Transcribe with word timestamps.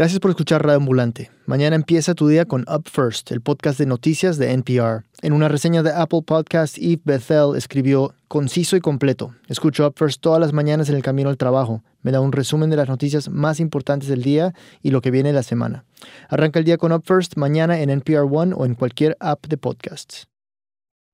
Gracias 0.00 0.18
por 0.18 0.30
escuchar 0.30 0.64
Radio 0.64 0.78
Ambulante. 0.78 1.30
Mañana 1.44 1.76
empieza 1.76 2.14
tu 2.14 2.26
día 2.26 2.46
con 2.46 2.64
Up 2.74 2.88
First, 2.88 3.32
el 3.32 3.42
podcast 3.42 3.78
de 3.78 3.84
noticias 3.84 4.38
de 4.38 4.50
NPR. 4.50 5.04
En 5.20 5.34
una 5.34 5.46
reseña 5.46 5.82
de 5.82 5.92
Apple 5.92 6.22
Podcast, 6.24 6.78
Eve 6.78 7.02
Bethel 7.04 7.54
escribió 7.54 8.14
conciso 8.26 8.76
y 8.76 8.80
completo. 8.80 9.34
Escucho 9.46 9.86
Up 9.86 9.92
First 9.98 10.22
todas 10.22 10.40
las 10.40 10.54
mañanas 10.54 10.88
en 10.88 10.96
el 10.96 11.02
camino 11.02 11.28
al 11.28 11.36
trabajo. 11.36 11.84
Me 12.00 12.12
da 12.12 12.22
un 12.22 12.32
resumen 12.32 12.70
de 12.70 12.76
las 12.76 12.88
noticias 12.88 13.28
más 13.28 13.60
importantes 13.60 14.08
del 14.08 14.22
día 14.22 14.54
y 14.80 14.90
lo 14.90 15.02
que 15.02 15.10
viene 15.10 15.34
la 15.34 15.42
semana. 15.42 15.84
Arranca 16.30 16.60
el 16.60 16.64
día 16.64 16.78
con 16.78 16.92
Up 16.92 17.02
First 17.04 17.36
mañana 17.36 17.78
en 17.78 17.90
NPR 17.90 18.26
One 18.26 18.54
o 18.56 18.64
en 18.64 18.76
cualquier 18.76 19.18
app 19.20 19.48
de 19.48 19.58
podcasts. 19.58 20.28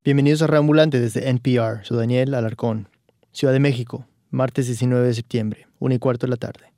Bienvenidos 0.05 0.43
a 0.43 0.47
Radio 0.47 0.61
Ambulante 0.61 1.01
desde 1.01 1.29
NPR. 1.29 1.85
Soy 1.85 1.99
Daniel 1.99 2.35
Alarcón. 2.35 2.89
Ciudad 3.33 3.53
de 3.53 3.59
México, 3.59 4.07
martes 4.31 4.67
19 4.69 5.09
de 5.09 5.15
septiembre, 5.15 5.67
1 5.81 5.93
y 5.97 5.99
cuarto 5.99 6.27
de 6.27 6.31
la 6.31 6.37
tarde. 6.37 6.76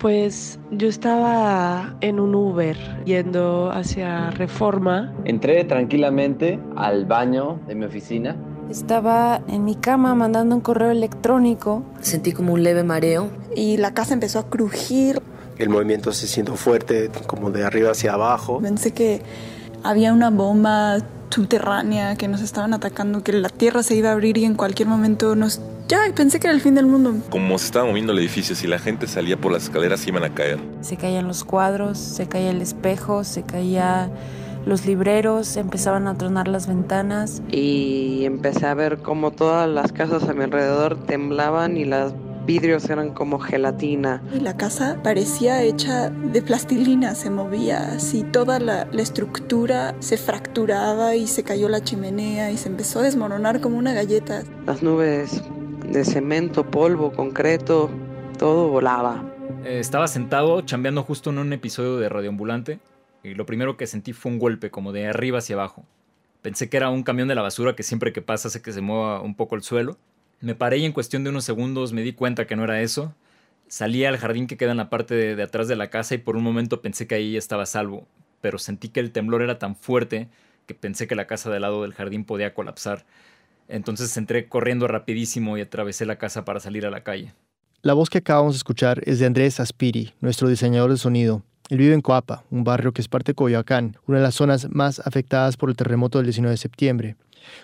Pues 0.00 0.58
yo 0.70 0.88
estaba 0.88 1.94
en 2.00 2.20
un 2.20 2.34
Uber 2.34 2.74
yendo 3.04 3.70
hacia 3.70 4.30
Reforma. 4.30 5.12
Entré 5.26 5.62
tranquilamente 5.64 6.58
al 6.74 7.04
baño 7.04 7.60
de 7.66 7.74
mi 7.74 7.84
oficina. 7.84 8.34
Estaba 8.70 9.42
en 9.46 9.66
mi 9.66 9.74
cama 9.74 10.14
mandando 10.14 10.54
un 10.54 10.62
correo 10.62 10.90
electrónico. 10.90 11.84
Sentí 12.00 12.32
como 12.32 12.54
un 12.54 12.62
leve 12.62 12.82
mareo. 12.82 13.28
Y 13.54 13.76
la 13.76 13.92
casa 13.92 14.14
empezó 14.14 14.38
a 14.38 14.48
crujir. 14.48 15.20
El 15.58 15.68
movimiento 15.68 16.12
se 16.12 16.26
sintió 16.26 16.56
fuerte, 16.56 17.10
como 17.26 17.50
de 17.50 17.66
arriba 17.66 17.90
hacia 17.90 18.14
abajo. 18.14 18.58
Pensé 18.62 18.92
que 18.92 19.20
había 19.82 20.14
una 20.14 20.30
bomba 20.30 20.96
subterránea, 21.28 22.16
que 22.16 22.26
nos 22.26 22.40
estaban 22.40 22.72
atacando, 22.72 23.22
que 23.22 23.34
la 23.34 23.50
tierra 23.50 23.82
se 23.82 23.96
iba 23.96 24.08
a 24.08 24.12
abrir 24.12 24.38
y 24.38 24.46
en 24.46 24.54
cualquier 24.54 24.88
momento 24.88 25.36
nos 25.36 25.60
ya, 25.90 25.98
pensé 26.14 26.38
que 26.38 26.46
era 26.46 26.54
el 26.54 26.60
fin 26.62 26.76
del 26.76 26.86
mundo. 26.86 27.14
Como 27.30 27.58
se 27.58 27.66
estaba 27.66 27.84
moviendo 27.84 28.12
el 28.12 28.20
edificio, 28.20 28.54
si 28.54 28.68
la 28.68 28.78
gente 28.78 29.08
salía 29.08 29.36
por 29.36 29.50
las 29.50 29.64
escaleras, 29.64 30.06
iban 30.06 30.22
a 30.22 30.32
caer. 30.32 30.60
Se 30.82 30.96
caían 30.96 31.26
los 31.26 31.42
cuadros, 31.42 31.98
se 31.98 32.28
caía 32.28 32.50
el 32.50 32.62
espejo, 32.62 33.24
se 33.24 33.42
caía 33.42 34.08
los 34.64 34.86
libreros, 34.86 35.56
empezaban 35.56 36.06
a 36.06 36.16
tronar 36.16 36.46
las 36.46 36.68
ventanas. 36.68 37.42
Y 37.50 38.24
empecé 38.24 38.66
a 38.66 38.74
ver 38.74 38.98
como 38.98 39.32
todas 39.32 39.68
las 39.68 39.90
casas 39.90 40.28
a 40.28 40.32
mi 40.32 40.44
alrededor 40.44 40.96
temblaban 41.06 41.76
y 41.76 41.84
los 41.84 42.14
vidrios 42.46 42.88
eran 42.88 43.12
como 43.12 43.40
gelatina. 43.40 44.22
Y 44.32 44.38
la 44.38 44.56
casa 44.56 44.98
parecía 45.02 45.60
hecha 45.64 46.10
de 46.10 46.40
plastilina, 46.40 47.16
se 47.16 47.30
movía 47.30 47.94
así, 47.94 48.22
toda 48.22 48.60
la, 48.60 48.86
la, 48.92 49.02
estructura 49.02 49.96
se 49.98 50.16
fracturaba 50.16 51.16
y 51.16 51.26
se 51.26 51.42
cayó 51.42 51.68
la 51.68 51.82
chimenea 51.82 52.52
y 52.52 52.56
se 52.56 52.68
empezó 52.68 53.00
a 53.00 53.02
desmoronar 53.02 53.60
como 53.60 53.76
una 53.76 53.92
galleta. 53.92 54.42
Las 54.66 54.82
nubes 54.82 55.42
de 55.90 56.04
cemento, 56.04 56.70
polvo, 56.70 57.12
concreto, 57.12 57.90
todo 58.38 58.68
volaba. 58.68 59.24
Eh, 59.64 59.80
estaba 59.80 60.06
sentado 60.06 60.60
chambeando 60.60 61.02
justo 61.02 61.30
en 61.30 61.38
un 61.38 61.52
episodio 61.52 61.96
de 61.96 62.08
Radioambulante 62.08 62.78
y 63.24 63.34
lo 63.34 63.44
primero 63.44 63.76
que 63.76 63.88
sentí 63.88 64.12
fue 64.12 64.30
un 64.30 64.38
golpe 64.38 64.70
como 64.70 64.92
de 64.92 65.08
arriba 65.08 65.38
hacia 65.38 65.56
abajo. 65.56 65.84
Pensé 66.42 66.68
que 66.68 66.76
era 66.76 66.90
un 66.90 67.02
camión 67.02 67.26
de 67.26 67.34
la 67.34 67.42
basura 67.42 67.74
que 67.74 67.82
siempre 67.82 68.12
que 68.12 68.22
pasa 68.22 68.48
hace 68.48 68.62
que 68.62 68.72
se 68.72 68.80
mueva 68.80 69.20
un 69.20 69.34
poco 69.34 69.56
el 69.56 69.62
suelo. 69.62 69.98
Me 70.40 70.54
paré 70.54 70.78
y 70.78 70.84
en 70.84 70.92
cuestión 70.92 71.24
de 71.24 71.30
unos 71.30 71.44
segundos 71.44 71.92
me 71.92 72.02
di 72.02 72.12
cuenta 72.12 72.46
que 72.46 72.54
no 72.54 72.62
era 72.64 72.80
eso. 72.80 73.12
Salí 73.66 74.04
al 74.04 74.16
jardín 74.16 74.46
que 74.46 74.56
queda 74.56 74.70
en 74.70 74.76
la 74.76 74.90
parte 74.90 75.14
de, 75.14 75.42
atrás 75.42 75.66
de 75.66 75.76
la 75.76 75.90
casa 75.90 76.14
y 76.14 76.18
por 76.18 76.36
un 76.36 76.44
momento 76.44 76.80
pensé 76.82 77.08
que 77.08 77.16
ahí 77.16 77.36
estaba 77.36 77.66
salvo, 77.66 78.06
pero 78.40 78.58
sentí 78.58 78.90
que 78.90 79.00
el 79.00 79.10
temblor 79.10 79.42
era 79.42 79.58
tan 79.58 79.74
fuerte 79.74 80.28
que 80.66 80.74
pensé 80.74 81.08
que 81.08 81.16
la 81.16 81.26
casa 81.26 81.50
del 81.50 81.62
lado 81.62 81.82
del 81.82 81.94
jardín 81.94 82.24
podía 82.24 82.54
colapsar. 82.54 83.04
Entonces 83.70 84.16
entré 84.16 84.48
corriendo 84.48 84.88
rapidísimo 84.88 85.56
y 85.56 85.60
atravesé 85.60 86.04
la 86.04 86.16
casa 86.16 86.44
para 86.44 86.60
salir 86.60 86.86
a 86.86 86.90
la 86.90 87.02
calle. 87.02 87.32
La 87.82 87.94
voz 87.94 88.10
que 88.10 88.18
acabamos 88.18 88.54
de 88.54 88.58
escuchar 88.58 89.00
es 89.06 89.18
de 89.18 89.26
Andrés 89.26 89.58
Aspiri, 89.58 90.12
nuestro 90.20 90.48
diseñador 90.48 90.90
de 90.90 90.98
sonido. 90.98 91.42
Él 91.70 91.78
vive 91.78 91.94
en 91.94 92.02
Coapa, 92.02 92.44
un 92.50 92.64
barrio 92.64 92.92
que 92.92 93.00
es 93.00 93.08
parte 93.08 93.30
de 93.30 93.36
Coyoacán, 93.36 93.96
una 94.06 94.18
de 94.18 94.24
las 94.24 94.34
zonas 94.34 94.68
más 94.70 94.98
afectadas 95.06 95.56
por 95.56 95.70
el 95.70 95.76
terremoto 95.76 96.18
del 96.18 96.26
19 96.26 96.50
de 96.50 96.56
septiembre. 96.58 97.16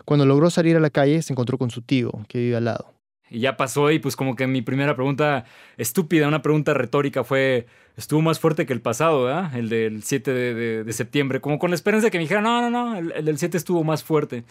Cuando 0.05 0.25
logró 0.25 0.49
salir 0.49 0.77
a 0.77 0.81
la 0.81 0.91
calle, 0.91 1.21
se 1.23 1.33
encontró 1.33 1.59
con 1.59 1.71
su 1.71 1.83
tío, 1.83 2.13
que 2.29 2.39
vive 2.39 2.57
al 2.57 2.65
lado. 2.65 2.95
Y 3.29 3.41
ya 3.41 3.57
pasó 3.57 3.91
y 3.91 3.99
pues 3.99 4.15
como 4.15 4.37
que 4.37 4.47
mi 4.47 4.63
primera 4.63 4.95
pregunta 4.95 5.45
estúpida, 5.77 6.29
una 6.29 6.41
pregunta 6.41 6.73
retórica 6.73 7.25
fue, 7.25 7.67
estuvo 7.97 8.23
más 8.23 8.39
fuerte 8.39 8.65
que 8.65 8.73
el 8.73 8.81
pasado, 8.81 9.25
¿verdad? 9.25 9.55
El 9.57 9.69
del 9.69 10.05
7 10.05 10.33
de, 10.33 10.55
de, 10.55 10.85
de 10.85 10.93
septiembre, 10.93 11.41
como 11.41 11.59
con 11.59 11.71
la 11.71 11.75
esperanza 11.75 12.07
de 12.07 12.11
que 12.13 12.19
me 12.19 12.23
dijera, 12.23 12.41
no, 12.41 12.63
no, 12.63 12.71
no, 12.71 12.97
el, 12.97 13.13
el 13.13 13.25
del 13.25 13.37
7 13.37 13.57
estuvo 13.57 13.83
más 13.83 14.05
fuerte 14.05 14.45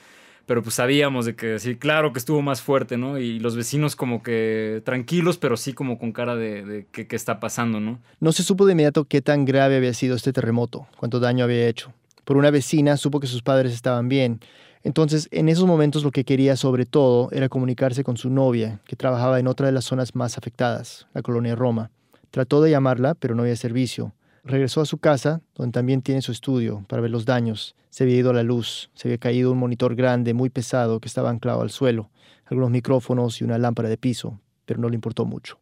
pero 0.46 0.62
pues 0.62 0.76
sabíamos 0.76 1.26
de 1.26 1.36
que 1.36 1.60
sí, 1.60 1.76
claro 1.76 2.14
que 2.14 2.20
estuvo 2.20 2.42
más 2.42 2.62
fuerte, 2.62 2.98
¿no? 2.98 3.18
Y 3.18 3.40
los 3.40 3.56
vecinos 3.56 3.96
como 3.96 4.24
que 4.24 4.82
tranquilos, 4.86 5.38
pero 5.38 5.58
sí 5.58 5.74
como 5.74 5.98
con 5.98 6.12
cara 6.12 6.36
de, 6.36 6.64
de 6.64 6.86
qué 6.92 7.16
está 7.16 7.40
pasando, 7.40 7.80
¿no? 7.80 8.00
No 8.20 8.32
se 8.32 8.44
supo 8.44 8.66
de 8.66 8.74
inmediato 8.74 9.06
qué 9.06 9.22
tan 9.22 9.46
grave 9.46 9.78
había 9.78 9.94
sido 9.94 10.16
este 10.16 10.34
terremoto, 10.34 10.88
cuánto 10.98 11.20
daño 11.20 11.44
había 11.44 11.68
hecho. 11.68 11.94
Por 12.24 12.38
una 12.38 12.52
vecina 12.52 12.98
supo 12.98 13.20
que 13.20 13.28
sus 13.28 13.44
padres 13.44 13.74
estaban 13.74 14.10
bien. 14.10 14.40
Entonces, 14.86 15.28
en 15.32 15.50
esos 15.50 15.66
momentos 15.66 16.04
lo 16.04 16.12
que 16.12 16.24
quería 16.24 16.56
sobre 16.56 16.86
todo 16.86 17.30
era 17.32 17.50
comunicarse 17.50 18.04
con 18.04 18.18
su 18.18 18.30
novia, 18.30 18.82
que 18.86 18.96
trabajaba 18.96 19.40
en 19.40 19.48
otra 19.48 19.66
de 19.66 19.72
las 19.72 19.86
zonas 19.86 20.14
más 20.14 20.38
afectadas, 20.38 21.08
la 21.14 21.24
colonia 21.24 21.56
Roma. 21.56 21.90
Trató 22.30 22.62
de 22.62 22.70
llamarla, 22.70 23.16
pero 23.16 23.34
no 23.34 23.42
había 23.42 23.56
servicio. 23.56 24.14
Regresó 24.46 24.82
a 24.82 24.86
su 24.86 25.00
casa, 25.00 25.42
donde 25.56 25.72
también 25.72 26.04
tiene 26.04 26.22
su 26.22 26.32
estudio, 26.32 26.86
para 26.88 27.02
ver 27.02 27.10
los 27.10 27.26
daños. 27.26 27.76
Se 27.90 28.04
había 28.04 28.18
ido 28.18 28.32
la 28.32 28.44
luz, 28.44 28.92
se 28.94 29.08
había 29.08 29.18
caído 29.18 29.52
un 29.52 29.58
monitor 29.58 29.96
grande, 29.96 30.36
muy 30.36 30.52
pesado, 30.52 31.00
que 31.00 31.08
estaba 31.08 31.32
anclado 31.32 31.64
al 31.64 31.72
suelo, 31.72 32.12
algunos 32.46 32.70
micrófonos 32.70 33.42
y 33.42 33.44
una 33.44 33.58
lámpara 33.58 33.90
de 33.90 33.98
piso, 33.98 34.40
pero 34.66 34.80
no 34.80 34.88
le 34.88 34.96
importó 34.96 35.26
mucho. 35.26 35.60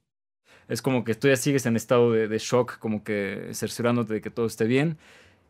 Es 0.68 0.82
como 0.82 1.06
que 1.06 1.16
tú 1.16 1.30
ya 1.30 1.38
sigues 1.38 1.66
en 1.66 1.78
estado 1.78 2.12
de, 2.12 2.28
de 2.28 2.38
shock, 2.40 2.78
como 2.80 3.06
que 3.06 3.52
cerciorándote 3.54 4.16
de 4.16 4.22
que 4.22 4.30
todo 4.30 4.48
esté 4.48 4.66
bien. 4.66 4.98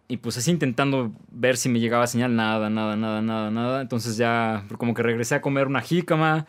Y 0.07 0.17
pues 0.17 0.37
así 0.37 0.51
intentando 0.51 1.11
ver 1.31 1.57
si 1.57 1.69
me 1.69 1.79
llegaba 1.79 2.05
señal, 2.05 2.35
nada, 2.35 2.69
nada, 2.69 2.95
nada, 2.95 3.23
nada, 3.23 3.49
nada. 3.49 3.81
Entonces 3.81 4.15
ya 4.15 4.63
como 4.77 4.93
que 4.93 5.01
regresé 5.01 5.33
a 5.33 5.41
comer 5.41 5.65
una 5.65 5.81
jícama, 5.81 6.45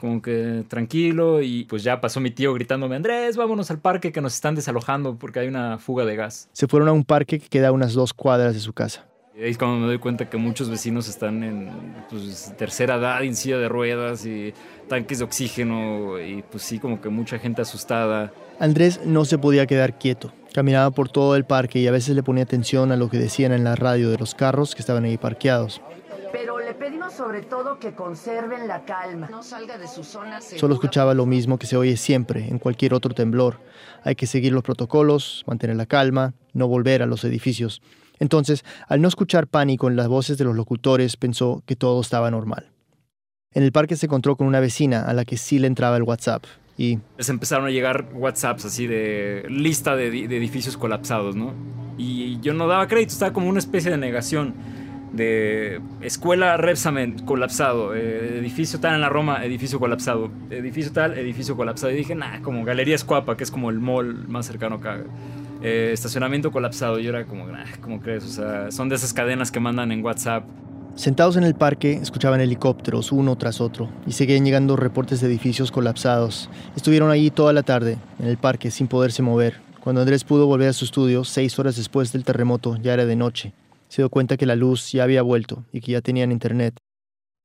como 0.00 0.22
que 0.22 0.64
tranquilo 0.68 1.42
y 1.42 1.64
pues 1.64 1.82
ya 1.82 2.00
pasó 2.00 2.20
mi 2.20 2.30
tío 2.30 2.54
gritándome, 2.54 2.96
Andrés, 2.96 3.36
vámonos 3.36 3.70
al 3.70 3.78
parque 3.78 4.12
que 4.12 4.20
nos 4.20 4.34
están 4.34 4.54
desalojando 4.54 5.16
porque 5.16 5.40
hay 5.40 5.48
una 5.48 5.78
fuga 5.78 6.04
de 6.04 6.16
gas. 6.16 6.48
Se 6.52 6.66
fueron 6.66 6.88
a 6.88 6.92
un 6.92 7.04
parque 7.04 7.38
que 7.38 7.48
queda 7.48 7.68
a 7.68 7.72
unas 7.72 7.92
dos 7.92 8.12
cuadras 8.12 8.54
de 8.54 8.60
su 8.60 8.72
casa. 8.72 9.06
Y 9.36 9.44
ahí 9.44 9.50
es 9.50 9.58
cuando 9.58 9.78
me 9.78 9.86
doy 9.86 9.98
cuenta 9.98 10.28
que 10.28 10.36
muchos 10.36 10.68
vecinos 10.68 11.08
están 11.08 11.42
en 11.44 11.70
pues, 12.10 12.52
tercera 12.58 12.96
edad, 12.96 13.22
en 13.22 13.36
silla 13.36 13.58
de 13.58 13.68
ruedas 13.68 14.26
y 14.26 14.52
tanques 14.88 15.18
de 15.18 15.24
oxígeno 15.24 16.20
y 16.20 16.42
pues 16.42 16.62
sí, 16.64 16.78
como 16.78 17.00
que 17.00 17.08
mucha 17.08 17.38
gente 17.38 17.62
asustada. 17.62 18.32
Andrés 18.58 19.00
no 19.04 19.24
se 19.24 19.38
podía 19.38 19.66
quedar 19.66 19.98
quieto. 19.98 20.32
Caminaba 20.52 20.90
por 20.90 21.08
todo 21.08 21.36
el 21.36 21.44
parque 21.44 21.78
y 21.78 21.86
a 21.86 21.92
veces 21.92 22.16
le 22.16 22.22
ponía 22.22 22.42
atención 22.42 22.90
a 22.90 22.96
lo 22.96 23.08
que 23.08 23.18
decían 23.18 23.52
en 23.52 23.64
la 23.64 23.76
radio 23.76 24.10
de 24.10 24.18
los 24.18 24.34
carros 24.34 24.74
que 24.74 24.82
estaban 24.82 25.04
ahí 25.04 25.16
parqueados. 25.16 25.80
Le 26.70 26.76
pedimos 26.76 27.14
sobre 27.14 27.42
todo 27.42 27.80
que 27.80 27.94
conserven 27.94 28.68
la 28.68 28.84
calma. 28.84 29.26
No 29.28 29.42
salga 29.42 29.76
de 29.76 29.88
su 29.88 30.04
zona 30.04 30.40
segura. 30.40 30.60
Solo 30.60 30.74
escuchaba 30.74 31.14
lo 31.14 31.26
mismo 31.26 31.58
que 31.58 31.66
se 31.66 31.76
oye 31.76 31.96
siempre 31.96 32.46
en 32.46 32.60
cualquier 32.60 32.94
otro 32.94 33.12
temblor. 33.12 33.58
Hay 34.04 34.14
que 34.14 34.28
seguir 34.28 34.52
los 34.52 34.62
protocolos, 34.62 35.42
mantener 35.48 35.74
la 35.74 35.86
calma, 35.86 36.32
no 36.52 36.68
volver 36.68 37.02
a 37.02 37.06
los 37.06 37.24
edificios. 37.24 37.82
Entonces, 38.20 38.64
al 38.86 39.02
no 39.02 39.08
escuchar 39.08 39.48
pánico 39.48 39.88
en 39.88 39.96
las 39.96 40.06
voces 40.06 40.38
de 40.38 40.44
los 40.44 40.54
locutores, 40.54 41.16
pensó 41.16 41.64
que 41.66 41.74
todo 41.74 42.00
estaba 42.00 42.30
normal. 42.30 42.70
En 43.52 43.64
el 43.64 43.72
parque 43.72 43.96
se 43.96 44.06
encontró 44.06 44.36
con 44.36 44.46
una 44.46 44.60
vecina 44.60 45.02
a 45.02 45.12
la 45.12 45.24
que 45.24 45.38
sí 45.38 45.58
le 45.58 45.66
entraba 45.66 45.96
el 45.96 46.04
WhatsApp 46.04 46.44
y... 46.78 47.00
Les 47.18 47.28
empezaron 47.28 47.66
a 47.66 47.70
llegar 47.70 48.10
WhatsApps 48.14 48.66
así 48.66 48.86
de 48.86 49.44
lista 49.48 49.96
de, 49.96 50.12
de 50.12 50.36
edificios 50.36 50.76
colapsados, 50.76 51.34
¿no? 51.34 51.52
Y 51.98 52.38
yo 52.38 52.54
no 52.54 52.68
daba 52.68 52.86
crédito, 52.86 53.12
estaba 53.12 53.32
como 53.32 53.48
una 53.48 53.58
especie 53.58 53.90
de 53.90 53.96
negación 53.96 54.54
de 55.12 55.80
escuela 56.00 56.56
Repsamen 56.56 57.18
colapsado, 57.24 57.94
eh, 57.94 58.38
edificio 58.38 58.80
tal 58.80 58.94
en 58.94 59.00
la 59.00 59.08
Roma, 59.08 59.44
edificio 59.44 59.80
colapsado, 59.80 60.30
edificio 60.50 60.92
tal, 60.92 61.18
edificio 61.18 61.56
colapsado. 61.56 61.92
Y 61.92 61.96
dije, 61.96 62.14
nah, 62.14 62.40
como 62.42 62.64
Galería 62.64 62.94
Escuapa, 62.94 63.36
que 63.36 63.44
es 63.44 63.50
como 63.50 63.70
el 63.70 63.80
mall 63.80 64.28
más 64.28 64.46
cercano 64.46 64.76
acá. 64.76 65.02
Eh, 65.62 65.90
estacionamiento 65.92 66.50
colapsado. 66.52 66.98
Y 66.98 67.04
yo 67.04 67.10
era 67.10 67.26
como, 67.26 67.46
nah, 67.46 67.64
¿cómo 67.80 68.00
crees? 68.00 68.24
O 68.24 68.28
sea, 68.28 68.70
son 68.70 68.88
de 68.88 68.96
esas 68.96 69.12
cadenas 69.12 69.50
que 69.50 69.60
mandan 69.60 69.92
en 69.92 70.04
WhatsApp. 70.04 70.44
Sentados 70.94 71.36
en 71.36 71.44
el 71.44 71.54
parque, 71.54 71.92
escuchaban 71.92 72.40
helicópteros 72.40 73.12
uno 73.12 73.36
tras 73.36 73.60
otro 73.60 73.88
y 74.06 74.12
seguían 74.12 74.44
llegando 74.44 74.76
reportes 74.76 75.20
de 75.20 75.28
edificios 75.28 75.70
colapsados. 75.70 76.50
Estuvieron 76.76 77.10
allí 77.10 77.30
toda 77.30 77.52
la 77.52 77.62
tarde, 77.62 77.96
en 78.18 78.26
el 78.26 78.36
parque, 78.36 78.70
sin 78.70 78.88
poderse 78.88 79.22
mover. 79.22 79.60
Cuando 79.80 80.00
Andrés 80.02 80.24
pudo 80.24 80.46
volver 80.46 80.68
a 80.68 80.72
su 80.72 80.84
estudio, 80.84 81.24
seis 81.24 81.58
horas 81.58 81.76
después 81.76 82.12
del 82.12 82.24
terremoto, 82.24 82.76
ya 82.76 82.92
era 82.92 83.06
de 83.06 83.16
noche 83.16 83.52
se 83.90 84.02
dio 84.02 84.08
cuenta 84.08 84.36
que 84.36 84.46
la 84.46 84.54
luz 84.54 84.92
ya 84.92 85.02
había 85.02 85.20
vuelto 85.20 85.64
y 85.72 85.80
que 85.80 85.92
ya 85.92 86.00
tenían 86.00 86.30
internet. 86.30 86.78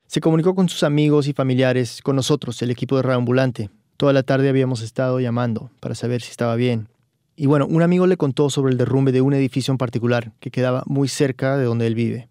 Se 0.07 0.21
comunicó 0.21 0.53
con 0.53 0.69
sus 0.69 0.83
amigos 0.83 1.27
y 1.27 1.33
familiares, 1.33 2.01
con 2.03 2.15
nosotros, 2.15 2.61
el 2.61 2.69
equipo 2.69 2.95
de 2.95 3.01
Reambulante. 3.01 3.71
Toda 3.97 4.13
la 4.13 4.21
tarde 4.21 4.47
habíamos 4.47 4.81
estado 4.81 5.19
llamando 5.19 5.71
para 5.79 5.95
saber 5.95 6.21
si 6.21 6.29
estaba 6.29 6.55
bien. 6.55 6.87
Y 7.35 7.47
bueno, 7.47 7.65
un 7.65 7.81
amigo 7.81 8.05
le 8.05 8.15
contó 8.15 8.51
sobre 8.51 8.71
el 8.71 8.77
derrumbe 8.77 9.11
de 9.11 9.21
un 9.21 9.33
edificio 9.33 9.71
en 9.71 9.79
particular 9.79 10.33
que 10.39 10.51
quedaba 10.51 10.83
muy 10.85 11.07
cerca 11.07 11.57
de 11.57 11.65
donde 11.65 11.87
él 11.87 11.95
vive. 11.95 12.29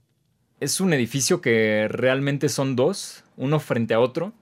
Es 0.60 0.80
un 0.80 0.92
edificio 0.92 1.40
que 1.40 1.88
realmente 1.90 2.48
son 2.48 2.76
dos, 2.76 3.24
uno 3.36 3.58
frente 3.58 3.94
a 3.94 4.00
otro, 4.00 4.32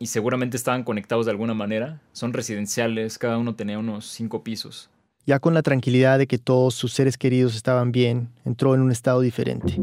y 0.00 0.06
seguramente 0.06 0.56
estaban 0.56 0.82
conectados 0.82 1.26
de 1.26 1.30
alguna 1.30 1.54
manera. 1.54 2.00
Son 2.12 2.32
residenciales, 2.32 3.18
cada 3.18 3.38
uno 3.38 3.54
tenía 3.54 3.78
unos 3.78 4.06
cinco 4.06 4.42
pisos. 4.42 4.90
Ya 5.24 5.38
con 5.38 5.54
la 5.54 5.62
tranquilidad 5.62 6.18
de 6.18 6.26
que 6.26 6.38
todos 6.38 6.74
sus 6.74 6.92
seres 6.92 7.16
queridos 7.16 7.54
estaban 7.54 7.92
bien, 7.92 8.30
entró 8.44 8.74
en 8.74 8.80
un 8.80 8.90
estado 8.90 9.20
diferente. 9.20 9.80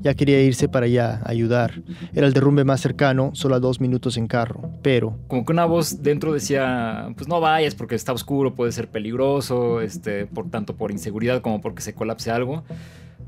Ya 0.00 0.14
quería 0.14 0.40
irse 0.40 0.68
para 0.68 0.86
allá, 0.86 1.20
ayudar. 1.24 1.82
Era 2.14 2.28
el 2.28 2.32
derrumbe 2.32 2.62
más 2.62 2.80
cercano, 2.80 3.30
solo 3.34 3.56
a 3.56 3.60
dos 3.60 3.80
minutos 3.80 4.16
en 4.16 4.28
carro, 4.28 4.70
pero... 4.82 5.18
Como 5.26 5.44
que 5.44 5.50
una 5.50 5.64
voz 5.64 6.00
dentro 6.00 6.32
decía, 6.32 7.12
pues 7.16 7.26
no 7.26 7.40
vayas 7.40 7.74
porque 7.74 7.96
está 7.96 8.12
oscuro, 8.12 8.54
puede 8.54 8.70
ser 8.70 8.88
peligroso, 8.88 9.80
este, 9.80 10.26
por 10.26 10.48
tanto 10.48 10.76
por 10.76 10.92
inseguridad 10.92 11.42
como 11.42 11.60
porque 11.60 11.82
se 11.82 11.94
colapse 11.94 12.30
algo. 12.30 12.62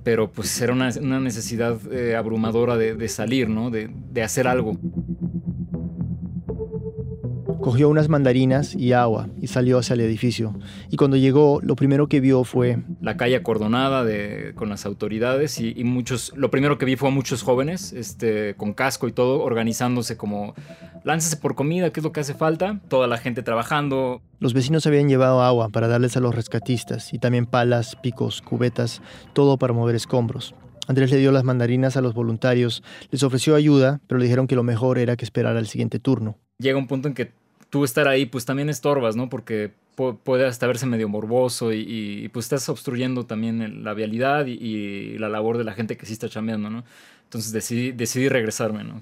Pero 0.05 0.31
pues 0.31 0.59
era 0.63 0.73
una, 0.73 0.91
necesidad 1.21 1.77
eh, 1.93 2.15
abrumadora 2.15 2.77
de, 2.77 3.09
salir, 3.09 3.51
¿no? 3.51 3.71
De 3.71 4.23
hacer 4.23 4.47
algo. 4.47 4.79
Cogió 7.61 7.91
unas 7.91 8.09
mandarinas 8.09 8.75
y 8.75 8.95
agua 8.95 9.29
y 9.41 9.49
salió 9.49 9.79
hacia 9.79 9.95
el 9.95 10.01
edificio. 10.01 10.55
Y 10.91 10.97
cuando 10.97 11.19
llegó, 11.19 11.61
lo 11.63 11.77
primero 11.77 12.09
que 12.09 12.21
vio 12.21 12.45
fue... 12.45 12.79
La 13.03 13.19
calle 13.19 13.37
acordonada 13.37 14.03
de, 14.03 14.53
con 14.55 14.71
las 14.71 14.87
autoridades 14.87 15.61
y, 15.61 15.85
muchos... 15.85 16.33
Lo 16.37 16.51
primero 16.51 16.79
que 16.79 16.87
vi 16.87 16.97
fue 16.97 17.11
a 17.11 17.13
muchos 17.13 17.43
jóvenes, 17.43 17.93
este, 17.93 18.55
con 18.57 18.73
casco 18.73 19.09
y 19.09 19.13
todo, 19.13 19.43
organizándose 19.43 20.17
como... 20.17 20.55
Láncese 21.05 21.37
por 21.37 21.55
comida, 21.55 21.91
¿qué 21.93 22.01
es 22.01 22.05
lo 22.05 22.13
que 22.13 22.21
hace 22.21 22.35
falta? 22.35 22.81
Toda 22.89 23.07
la 23.07 23.19
gente 23.19 23.43
trabajando. 23.43 24.23
Los 24.39 24.55
vecinos 24.55 24.87
habían 24.87 25.09
llevado 25.09 25.43
agua 25.43 25.69
para 25.69 25.89
darles 25.89 26.17
a 26.17 26.21
los 26.21 26.35
rescatistas 26.35 27.13
y 27.13 27.19
también 27.19 27.47
palas, 27.47 27.97
picos, 27.97 28.43
cubetas, 28.43 29.03
todo 29.33 29.59
para 29.59 29.73
mover 29.73 29.97
escombros. 29.97 30.55
Andrés 30.89 31.11
le 31.11 31.19
dio 31.19 31.31
las 31.31 31.45
mandarinas 31.45 31.97
a 31.97 32.01
los 32.01 32.15
voluntarios, 32.15 32.83
les 33.11 33.23
ofreció 33.23 33.55
ayuda, 33.55 34.01
pero 34.07 34.19
le 34.19 34.25
dijeron 34.25 34.47
que 34.47 34.57
lo 34.57 34.63
mejor 34.63 34.99
era 34.99 35.17
que 35.17 35.25
esperara 35.25 35.59
el 35.59 35.67
siguiente 35.67 36.01
turno. 36.01 36.37
Llega 36.59 36.79
un 36.79 36.87
punto 36.87 37.07
en 37.07 37.15
que 37.15 37.33
tú 37.71 37.85
estar 37.85 38.09
ahí, 38.09 38.27
pues 38.27 38.45
también 38.45 38.69
estorbas, 38.69 39.17
¿no? 39.17 39.29
Porque 39.29 39.73
puede 39.97 40.47
hasta 40.47 40.67
verse 40.67 40.87
medio 40.87 41.09
morboso 41.09 41.73
y, 41.73 42.29
pues 42.33 42.47
estás 42.47 42.69
obstruyendo 42.69 43.27
también 43.27 43.85
la 43.85 43.95
vialidad 43.95 44.47
y, 44.47 45.19
la 45.19 45.29
labor 45.29 45.59
de 45.59 45.65
la 45.65 45.73
gente 45.73 45.97
que 45.97 46.07
sí 46.07 46.13
está 46.13 46.29
chambeando, 46.29 46.71
¿no? 46.71 46.85
Entonces 47.25 47.53
decidí, 47.53 48.29
regresarme, 48.29 48.85
¿no? 48.85 49.01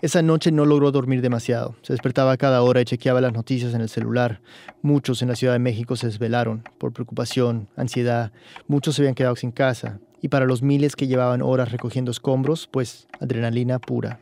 Esa 0.00 0.22
noche 0.22 0.50
no 0.50 0.64
logró 0.64 0.92
dormir 0.92 1.20
demasiado. 1.20 1.76
Se 1.82 1.92
despertaba 1.92 2.38
cada 2.38 2.62
hora 2.62 2.80
y 2.80 2.86
chequeaba 2.86 3.20
las 3.20 3.34
noticias 3.34 3.74
en 3.74 3.82
el 3.82 3.90
celular. 3.90 4.40
Muchos 4.80 5.20
en 5.20 5.28
la 5.28 5.36
Ciudad 5.36 5.52
de 5.52 5.58
México 5.58 5.94
se 5.94 6.06
desvelaron 6.06 6.62
por 6.78 6.94
preocupación, 6.94 7.68
ansiedad. 7.76 8.32
Muchos 8.66 8.94
se 8.94 9.02
habían 9.02 9.14
quedado 9.14 9.36
sin 9.36 9.50
casa. 9.50 10.00
Y 10.22 10.28
para 10.28 10.46
los 10.46 10.62
miles 10.62 10.96
que 10.96 11.06
llevaban 11.06 11.42
horas 11.42 11.70
recogiendo 11.70 12.10
escombros, 12.10 12.66
pues 12.66 13.08
adrenalina 13.20 13.78
pura. 13.78 14.20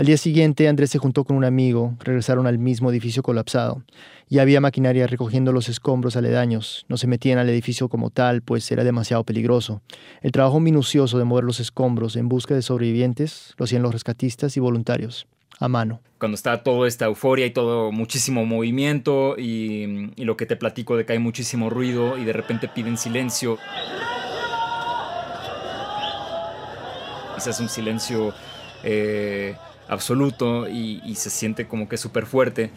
Al 0.00 0.06
día 0.06 0.16
siguiente, 0.16 0.66
Andrés 0.66 0.88
se 0.88 0.98
juntó 0.98 1.24
con 1.24 1.36
un 1.36 1.44
amigo, 1.44 1.94
regresaron 2.02 2.46
al 2.46 2.56
mismo 2.58 2.90
edificio 2.90 3.22
colapsado. 3.22 3.82
Ya 4.30 4.40
había 4.40 4.58
maquinaria 4.58 5.06
recogiendo 5.06 5.52
los 5.52 5.68
escombros 5.68 6.16
aledaños, 6.16 6.86
no 6.88 6.96
se 6.96 7.06
metían 7.06 7.38
al 7.38 7.50
edificio 7.50 7.90
como 7.90 8.08
tal, 8.08 8.40
pues 8.40 8.72
era 8.72 8.82
demasiado 8.82 9.24
peligroso. 9.24 9.82
El 10.22 10.32
trabajo 10.32 10.58
minucioso 10.58 11.18
de 11.18 11.24
mover 11.24 11.44
los 11.44 11.60
escombros 11.60 12.16
en 12.16 12.30
busca 12.30 12.54
de 12.54 12.62
sobrevivientes 12.62 13.52
lo 13.58 13.66
hacían 13.66 13.82
los 13.82 13.92
rescatistas 13.92 14.56
y 14.56 14.60
voluntarios, 14.60 15.26
a 15.58 15.68
mano. 15.68 16.00
Cuando 16.16 16.36
está 16.36 16.62
toda 16.62 16.88
esta 16.88 17.04
euforia 17.04 17.44
y 17.44 17.50
todo 17.50 17.92
muchísimo 17.92 18.46
movimiento 18.46 19.34
y, 19.36 20.14
lo 20.16 20.34
que 20.34 20.46
te 20.46 20.56
platico 20.56 20.96
de 20.96 21.04
que 21.04 21.12
hay 21.12 21.18
muchísimo 21.18 21.68
ruido 21.68 22.16
y 22.16 22.24
de 22.24 22.32
repente 22.32 22.68
piden 22.68 22.96
silencio. 22.96 23.58
Es 27.36 27.60
un 27.60 27.68
silencio... 27.68 28.32
Eh, 28.82 29.54
absoluto 29.90 30.68
y, 30.68 31.14
se 31.16 31.30
siente 31.30 31.66
como 31.66 31.88
que 31.88 31.98
súper 31.98 32.24
fuerte. 32.24 32.70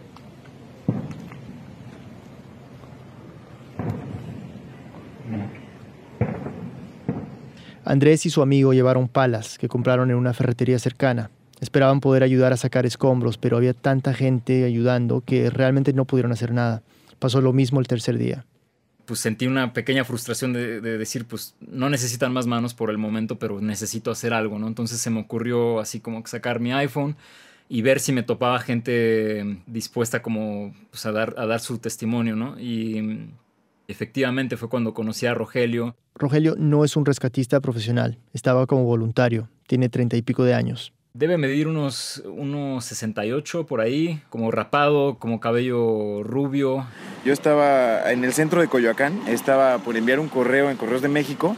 Andrés 7.85 8.25
y 8.25 8.29
su 8.29 8.41
amigo 8.41 8.73
llevaron 8.73 9.07
palas 9.07 9.57
que 9.59 9.67
compraron 9.67 10.09
en 10.09 10.17
una 10.17 10.33
ferretería 10.33 10.79
cercana. 10.79 11.29
Esperaban 11.59 12.01
poder 12.01 12.23
ayudar 12.23 12.51
a 12.51 12.57
sacar 12.57 12.85
escombros, 12.85 13.37
pero 13.37 13.57
había 13.57 13.73
tanta 13.73 14.13
gente 14.13 14.65
ayudando 14.65 15.21
que 15.21 15.49
realmente 15.49 15.93
no 15.93 16.05
pudieron 16.05 16.31
hacer 16.31 16.51
nada. 16.51 16.81
Pasó 17.19 17.41
lo 17.41 17.53
mismo 17.53 17.79
el 17.79 17.87
tercer 17.87 18.17
día 18.17 18.45
pues 19.05 19.19
sentí 19.19 19.47
una 19.47 19.73
pequeña 19.73 20.05
frustración 20.05 20.53
de, 20.53 20.81
decir, 20.81 21.25
pues 21.25 21.55
no 21.59 21.89
necesitan 21.89 22.31
más 22.33 22.47
manos 22.47 22.73
por 22.73 22.89
el 22.89 22.97
momento, 22.97 23.37
pero 23.37 23.61
necesito 23.61 24.11
hacer 24.11 24.33
algo, 24.33 24.59
¿no? 24.59 24.67
Entonces 24.67 24.99
se 24.99 25.09
me 25.09 25.19
ocurrió 25.19 25.79
así 25.79 25.99
como 25.99 26.25
sacar 26.25 26.59
mi 26.59 26.71
iPhone 26.71 27.15
y 27.69 27.81
ver 27.81 27.99
si 27.99 28.11
me 28.11 28.23
topaba 28.23 28.59
gente 28.59 29.61
dispuesta 29.67 30.21
como 30.21 30.73
pues, 30.89 31.05
a, 31.05 31.11
dar, 31.11 31.35
a 31.37 31.45
dar 31.45 31.59
su 31.59 31.79
testimonio, 31.79 32.35
¿no? 32.35 32.59
Y 32.59 33.27
efectivamente 33.87 34.57
fue 34.57 34.69
cuando 34.69 34.93
conocí 34.93 35.25
a 35.25 35.33
Rogelio. 35.33 35.95
Rogelio 36.15 36.55
no 36.57 36.85
es 36.85 36.95
un 36.95 37.05
rescatista 37.05 37.59
profesional, 37.59 38.19
estaba 38.33 38.67
como 38.67 38.83
voluntario, 38.85 39.49
tiene 39.67 39.89
treinta 39.89 40.15
y 40.15 40.21
pico 40.21 40.43
de 40.43 40.53
años. 40.53 40.93
Debe 41.15 41.37
medir 41.37 41.67
unos, 41.67 42.23
unos 42.25 42.85
68 42.85 43.67
por 43.67 43.81
ahí, 43.81 44.19
como 44.31 44.49
rapado, 44.49 45.19
como 45.19 45.39
cabello 45.39 46.23
rubio. 46.23 46.87
Yo 47.23 47.33
estaba 47.33 48.11
en 48.11 48.23
el 48.23 48.33
centro 48.33 48.61
de 48.61 48.67
Coyoacán, 48.67 49.21
estaba 49.27 49.77
por 49.77 49.95
enviar 49.95 50.19
un 50.19 50.27
correo 50.27 50.71
en 50.71 50.77
Correos 50.77 51.03
de 51.03 51.09
México 51.09 51.55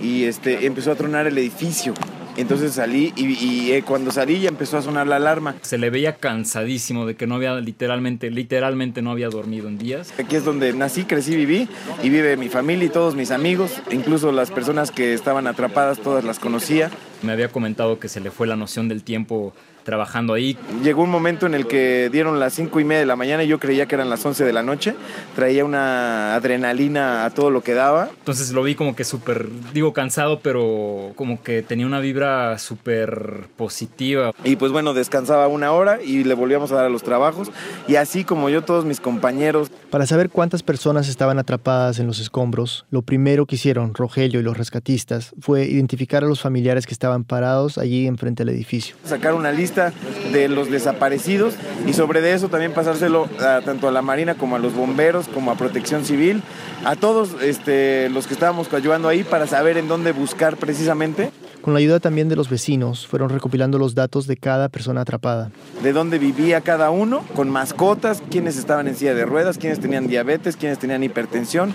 y 0.00 0.26
este, 0.26 0.66
empezó 0.66 0.92
a 0.92 0.94
tronar 0.94 1.26
el 1.26 1.36
edificio. 1.36 1.94
Entonces 2.36 2.74
salí 2.74 3.12
y, 3.16 3.72
eh, 3.72 3.82
cuando 3.82 4.12
salí 4.12 4.38
ya 4.38 4.48
empezó 4.48 4.78
a 4.78 4.82
sonar 4.82 5.08
la 5.08 5.16
alarma. 5.16 5.56
Se 5.62 5.78
le 5.78 5.90
veía 5.90 6.18
cansadísimo 6.18 7.04
de 7.04 7.16
que 7.16 7.26
no 7.26 7.34
había 7.34 7.56
literalmente, 7.56 8.30
literalmente 8.30 9.02
no 9.02 9.10
había 9.10 9.30
dormido 9.30 9.66
en 9.66 9.78
días. 9.78 10.14
Aquí 10.16 10.36
es 10.36 10.44
donde 10.44 10.72
nací, 10.74 11.06
crecí, 11.06 11.34
viví 11.34 11.68
y 12.04 12.08
vive 12.08 12.36
mi 12.36 12.48
familia 12.48 12.84
y 12.84 12.90
todos 12.90 13.16
mis 13.16 13.32
amigos, 13.32 13.82
incluso 13.90 14.30
las 14.30 14.52
personas 14.52 14.92
que 14.92 15.12
estaban 15.12 15.48
atrapadas, 15.48 15.98
todas 15.98 16.22
las 16.22 16.38
conocía. 16.38 16.88
Me 17.22 17.32
había 17.32 17.48
comentado 17.48 17.98
que 17.98 18.08
se 18.08 18.20
le 18.20 18.30
fue 18.30 18.46
la 18.46 18.56
noción 18.56 18.88
del 18.88 19.02
tiempo 19.02 19.52
trabajando 19.82 20.34
ahí. 20.34 20.56
Llegó 20.82 21.02
un 21.02 21.10
momento 21.10 21.46
en 21.46 21.54
el 21.54 21.66
que 21.66 22.08
dieron 22.10 22.40
las 22.40 22.54
cinco 22.54 22.80
y 22.80 22.84
media 22.84 23.00
de 23.00 23.06
la 23.06 23.16
mañana 23.16 23.44
y 23.44 23.48
yo 23.48 23.58
creía 23.58 23.86
que 23.86 23.94
eran 23.94 24.10
las 24.10 24.24
11 24.24 24.44
de 24.44 24.52
la 24.52 24.62
noche. 24.62 24.94
Traía 25.34 25.64
una 25.64 26.34
adrenalina 26.34 27.24
a 27.24 27.30
todo 27.30 27.50
lo 27.50 27.62
que 27.62 27.74
daba. 27.74 28.08
Entonces 28.18 28.52
lo 28.52 28.62
vi 28.62 28.74
como 28.74 28.96
que 28.96 29.04
súper, 29.04 29.48
digo 29.72 29.92
cansado, 29.92 30.40
pero 30.40 31.12
como 31.16 31.42
que 31.42 31.62
tenía 31.62 31.86
una 31.86 32.00
vibra 32.00 32.58
súper 32.58 33.46
positiva. 33.56 34.32
Y 34.44 34.56
pues 34.56 34.72
bueno, 34.72 34.94
descansaba 34.94 35.48
una 35.48 35.72
hora 35.72 36.02
y 36.02 36.24
le 36.24 36.34
volvíamos 36.34 36.72
a 36.72 36.76
dar 36.76 36.86
a 36.86 36.90
los 36.90 37.02
trabajos. 37.02 37.50
Y 37.88 37.96
así 37.96 38.24
como 38.24 38.48
yo, 38.48 38.62
todos 38.62 38.84
mis 38.84 39.00
compañeros. 39.00 39.70
Para 39.90 40.06
saber 40.06 40.30
cuántas 40.30 40.62
personas 40.62 41.08
estaban 41.08 41.38
atrapadas 41.38 41.98
en 41.98 42.06
los 42.06 42.20
escombros, 42.20 42.86
lo 42.90 43.02
primero 43.02 43.46
que 43.46 43.56
hicieron 43.56 43.94
Rogelio 43.94 44.40
y 44.40 44.42
los 44.42 44.56
rescatistas 44.56 45.34
fue 45.40 45.64
identificar 45.64 46.24
a 46.24 46.26
los 46.26 46.40
familiares 46.40 46.86
que 46.86 46.94
estaban 46.94 47.11
parados 47.24 47.78
allí 47.78 48.06
enfrente 48.06 48.44
del 48.44 48.54
edificio. 48.54 48.96
Sacar 49.04 49.34
una 49.34 49.52
lista 49.52 49.92
de 50.32 50.48
los 50.48 50.70
desaparecidos 50.70 51.54
y 51.86 51.92
sobre 51.92 52.20
de 52.20 52.34
eso 52.34 52.48
también 52.48 52.72
pasárselo 52.72 53.28
tanto 53.64 53.88
a 53.88 53.92
la 53.92 54.02
Marina 54.02 54.34
como 54.34 54.56
a 54.56 54.58
los 54.58 54.74
bomberos, 54.74 55.28
como 55.28 55.50
a 55.50 55.56
Protección 55.56 56.04
Civil, 56.04 56.42
a 56.84 56.96
todos 56.96 57.36
este, 57.42 58.08
los 58.10 58.26
que 58.26 58.34
estábamos 58.34 58.72
ayudando 58.72 59.08
ahí 59.08 59.24
para 59.24 59.46
saber 59.46 59.76
en 59.76 59.88
dónde 59.88 60.12
buscar 60.12 60.56
precisamente. 60.56 61.30
Con 61.60 61.74
la 61.74 61.78
ayuda 61.78 62.00
también 62.00 62.28
de 62.28 62.34
los 62.34 62.48
vecinos, 62.48 63.06
fueron 63.06 63.28
recopilando 63.28 63.78
los 63.78 63.94
datos 63.94 64.26
de 64.26 64.36
cada 64.36 64.68
persona 64.68 65.02
atrapada. 65.02 65.52
De 65.82 65.92
dónde 65.92 66.18
vivía 66.18 66.60
cada 66.60 66.90
uno, 66.90 67.24
con 67.36 67.50
mascotas, 67.50 68.20
quiénes 68.30 68.56
estaban 68.56 68.88
en 68.88 68.96
silla 68.96 69.14
de 69.14 69.24
ruedas, 69.24 69.58
quiénes 69.58 69.78
tenían 69.78 70.08
diabetes, 70.08 70.56
quiénes 70.56 70.80
tenían 70.80 71.04
hipertensión. 71.04 71.74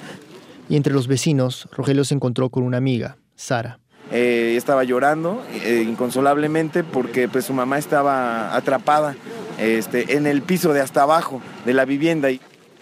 Y 0.68 0.76
entre 0.76 0.94
los 0.94 1.08
vecinos, 1.08 1.70
Rogelio 1.72 2.04
se 2.04 2.16
encontró 2.16 2.50
con 2.50 2.64
una 2.64 2.76
amiga, 2.78 3.18
Sara. 3.36 3.80
Eh, 4.12 4.56
estaba 4.56 4.84
llorando 4.84 5.44
eh, 5.64 5.86
inconsolablemente 5.88 6.84
porque 6.84 7.28
pues 7.28 7.46
su 7.46 7.54
mamá 7.54 7.78
estaba 7.78 8.56
atrapada 8.56 9.16
este, 9.60 10.16
en 10.16 10.28
el 10.28 10.42
piso 10.42 10.74
de 10.74 10.82
hasta 10.82 11.04
abajo 11.04 11.42
de 11.66 11.74
la 11.74 11.86
vivienda. 11.86 12.30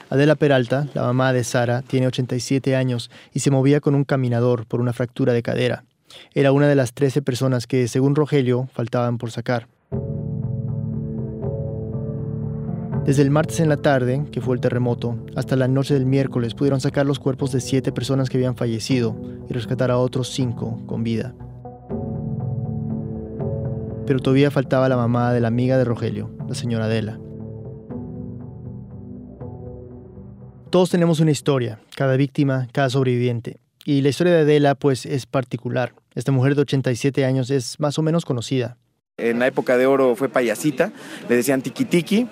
Adela 0.09 0.35
Peralta, 0.35 0.87
la 0.93 1.01
mamá 1.01 1.33
de 1.33 1.43
Sara, 1.43 1.81
tiene 1.81 2.07
87 2.07 2.75
años 2.75 3.09
y 3.33 3.39
se 3.39 3.49
movía 3.49 3.79
con 3.79 3.95
un 3.95 4.03
caminador 4.03 4.67
por 4.67 4.81
una 4.81 4.93
fractura 4.93 5.33
de 5.33 5.41
cadera. 5.41 5.83
Era 6.33 6.51
una 6.51 6.67
de 6.67 6.75
las 6.75 6.93
13 6.93 7.21
personas 7.21 7.65
que, 7.65 7.87
según 7.87 8.15
Rogelio, 8.15 8.69
faltaban 8.73 9.17
por 9.17 9.31
sacar. 9.31 9.67
Desde 13.05 13.21
el 13.21 13.29
martes 13.29 13.59
en 13.59 13.69
la 13.69 13.77
tarde, 13.77 14.25
que 14.31 14.41
fue 14.41 14.55
el 14.55 14.61
terremoto, 14.61 15.23
hasta 15.35 15.55
la 15.55 15.67
noche 15.67 15.93
del 15.93 16.07
miércoles 16.07 16.55
pudieron 16.55 16.81
sacar 16.81 17.05
los 17.05 17.19
cuerpos 17.19 17.51
de 17.51 17.61
siete 17.61 17.91
personas 17.91 18.31
que 18.31 18.37
habían 18.37 18.55
fallecido 18.55 19.15
y 19.47 19.53
rescatar 19.53 19.91
a 19.91 19.99
otros 19.99 20.29
cinco 20.29 20.81
con 20.87 21.03
vida. 21.03 21.35
Pero 24.07 24.19
todavía 24.19 24.49
faltaba 24.49 24.89
la 24.89 24.97
mamá 24.97 25.33
de 25.33 25.39
la 25.39 25.49
amiga 25.49 25.77
de 25.77 25.85
Rogelio, 25.85 26.31
la 26.49 26.55
señora 26.55 26.85
Adela. 26.85 27.19
Todos 30.71 30.89
tenemos 30.89 31.19
una 31.19 31.29
historia, 31.29 31.79
cada 31.95 32.17
víctima, 32.17 32.67
cada 32.71 32.89
sobreviviente. 32.89 33.59
Y 33.85 34.01
la 34.01 34.09
historia 34.09 34.33
de 34.33 34.41
Adela 34.41 34.73
pues 34.73 35.05
es 35.05 35.27
particular. 35.27 35.93
Esta 36.15 36.31
mujer 36.31 36.55
de 36.55 36.61
87 36.61 37.23
años 37.23 37.51
es 37.51 37.79
más 37.79 37.99
o 37.99 38.01
menos 38.01 38.25
conocida. 38.25 38.77
En 39.17 39.39
la 39.39 39.47
época 39.47 39.77
de 39.77 39.85
oro 39.85 40.15
fue 40.15 40.27
payasita, 40.27 40.91
le 41.29 41.35
decían 41.37 41.61
tiki. 41.61 42.27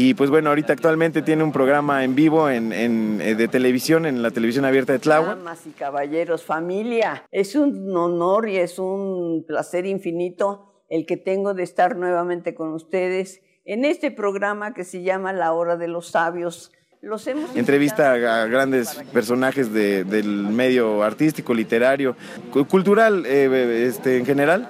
Y 0.00 0.14
pues 0.14 0.30
bueno, 0.30 0.50
ahorita 0.50 0.72
actualmente 0.74 1.22
tiene 1.22 1.42
un 1.42 1.50
programa 1.50 2.04
en 2.04 2.14
vivo 2.14 2.48
en, 2.48 2.72
en, 2.72 3.20
eh, 3.20 3.34
de 3.34 3.48
televisión, 3.48 4.06
en 4.06 4.22
la 4.22 4.30
televisión 4.30 4.64
abierta 4.64 4.92
de 4.92 5.00
Tláhuac. 5.00 5.36
Damas 5.38 5.66
y 5.66 5.70
caballeros, 5.70 6.44
familia, 6.44 7.24
es 7.32 7.56
un 7.56 7.96
honor 7.96 8.48
y 8.48 8.58
es 8.58 8.78
un 8.78 9.44
placer 9.44 9.86
infinito 9.86 10.84
el 10.88 11.04
que 11.04 11.16
tengo 11.16 11.52
de 11.52 11.64
estar 11.64 11.96
nuevamente 11.96 12.54
con 12.54 12.72
ustedes 12.74 13.40
en 13.64 13.84
este 13.84 14.12
programa 14.12 14.72
que 14.72 14.84
se 14.84 15.02
llama 15.02 15.32
La 15.32 15.52
Hora 15.52 15.76
de 15.76 15.88
los 15.88 16.10
Sabios. 16.12 16.70
Los 17.00 17.26
hemos 17.26 17.54
Entrevista 17.56 18.12
a, 18.12 18.46
grandes 18.46 18.94
personajes 19.12 19.72
de, 19.72 20.04
del 20.04 20.28
medio 20.28 21.02
artístico, 21.02 21.54
literario, 21.54 22.16
cu- 22.52 22.66
cultural 22.66 23.24
eh, 23.26 23.84
este, 23.88 24.18
en 24.18 24.26
general. 24.26 24.68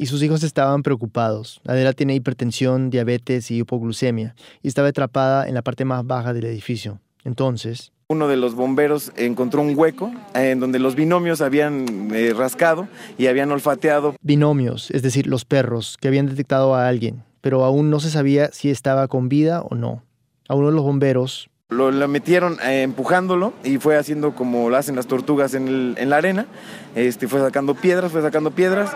Y 0.00 0.06
sus 0.06 0.22
hijos 0.22 0.42
estaban 0.44 0.82
preocupados. 0.84 1.60
Adela 1.66 1.92
tiene 1.92 2.14
hipertensión, 2.14 2.88
diabetes 2.88 3.50
y 3.50 3.58
hipoglucemia 3.58 4.34
y 4.62 4.68
estaba 4.68 4.88
atrapada 4.88 5.48
en 5.48 5.54
la 5.54 5.62
parte 5.62 5.84
más 5.84 6.06
baja 6.06 6.32
del 6.32 6.44
edificio. 6.44 7.00
Entonces, 7.24 7.92
Uno 8.08 8.28
de 8.28 8.36
los 8.36 8.54
bomberos 8.54 9.12
encontró 9.16 9.60
un 9.60 9.76
hueco 9.76 10.12
eh, 10.34 10.52
en 10.52 10.60
donde 10.60 10.78
los 10.78 10.94
binomios 10.94 11.40
habían 11.40 12.10
eh, 12.14 12.32
rascado 12.34 12.86
y 13.18 13.26
habían 13.26 13.50
olfateado. 13.50 14.14
binomios, 14.22 14.90
es 14.92 15.02
decir, 15.02 15.26
los 15.26 15.44
perros, 15.44 15.96
que 16.00 16.08
habían 16.08 16.26
detectado 16.26 16.74
a 16.74 16.86
alguien, 16.88 17.24
pero 17.40 17.64
aún 17.64 17.90
no 17.90 17.98
se 18.00 18.08
sabía 18.10 18.50
si 18.52 18.70
estaba 18.70 19.08
con 19.08 19.28
vida 19.28 19.60
o 19.62 19.74
no. 19.74 20.02
A 20.48 20.54
uno 20.54 20.68
de 20.68 20.74
los 20.74 20.84
bomberos, 20.84 21.50
Lo, 21.70 21.90
lo 21.90 22.08
metieron 22.08 22.56
eh, 22.64 22.82
empujándolo 22.82 23.52
y 23.64 23.76
fue 23.78 23.98
haciendo 23.98 24.34
como 24.34 24.70
lo 24.70 24.76
hacen 24.78 24.96
las 24.96 25.06
tortugas 25.06 25.52
en, 25.54 25.68
el- 25.68 25.94
en 25.98 26.08
la 26.08 26.16
arena. 26.16 26.46
Este, 26.94 27.28
fue 27.28 27.40
sacando 27.40 27.74
piedras, 27.74 28.10
fue 28.12 28.22
sacando 28.22 28.52
piedras. 28.52 28.90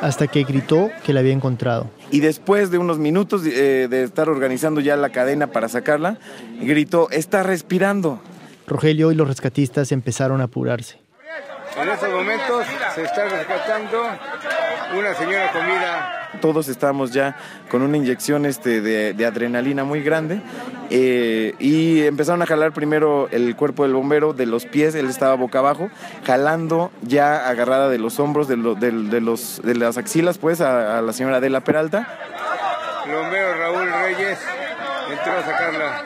Hasta 0.00 0.26
que 0.26 0.44
gritó 0.44 0.90
que 1.04 1.12
la 1.12 1.20
había 1.20 1.32
encontrado. 1.32 1.90
Y 2.10 2.20
después 2.20 2.70
de 2.70 2.78
unos 2.78 2.98
minutos 2.98 3.42
eh, 3.46 3.88
de 3.88 4.02
estar 4.02 4.28
organizando 4.28 4.80
ya 4.80 4.96
la 4.96 5.10
cadena 5.10 5.48
para 5.48 5.68
sacarla, 5.68 6.18
gritó, 6.60 7.10
está 7.10 7.42
respirando. 7.42 8.20
Rogelio 8.66 9.12
y 9.12 9.14
los 9.14 9.28
rescatistas 9.28 9.92
empezaron 9.92 10.40
a 10.40 10.44
apurarse. 10.44 10.98
En 11.80 11.88
estos 11.88 12.10
momentos 12.10 12.66
se 12.94 13.02
está 13.02 13.28
rescatando 13.28 14.02
una 14.96 15.14
señora 15.14 15.50
con 15.52 15.66
vida. 15.66 16.16
Todos 16.40 16.68
estábamos 16.68 17.12
ya 17.12 17.36
con 17.70 17.82
una 17.82 17.96
inyección 17.96 18.46
este, 18.46 18.80
de, 18.80 19.12
de 19.14 19.26
adrenalina 19.26 19.82
muy 19.84 20.00
grande 20.02 20.40
eh, 20.90 21.54
y 21.58 22.02
empezaron 22.06 22.40
a 22.42 22.46
jalar 22.46 22.72
primero 22.72 23.28
el 23.32 23.56
cuerpo 23.56 23.82
del 23.82 23.94
bombero 23.94 24.32
de 24.32 24.46
los 24.46 24.64
pies, 24.64 24.94
él 24.94 25.08
estaba 25.08 25.34
boca 25.34 25.58
abajo, 25.58 25.90
jalando 26.24 26.92
ya 27.02 27.48
agarrada 27.48 27.88
de 27.88 27.98
los 27.98 28.20
hombros, 28.20 28.46
de, 28.48 28.56
lo- 28.56 28.74
del- 28.76 29.10
de 29.10 29.20
los, 29.20 29.60
de 29.64 29.74
las 29.74 29.98
axilas, 29.98 30.38
pues, 30.38 30.60
a, 30.60 30.98
a 30.98 31.02
la 31.02 31.12
señora 31.12 31.38
Adela 31.38 31.60
Peralta. 31.62 32.06
El 33.06 33.12
bombero 33.14 33.54
Raúl 33.58 33.88
Reyes 33.90 34.38
entró 35.10 35.32
a 35.32 35.42
sacarla. 35.44 36.02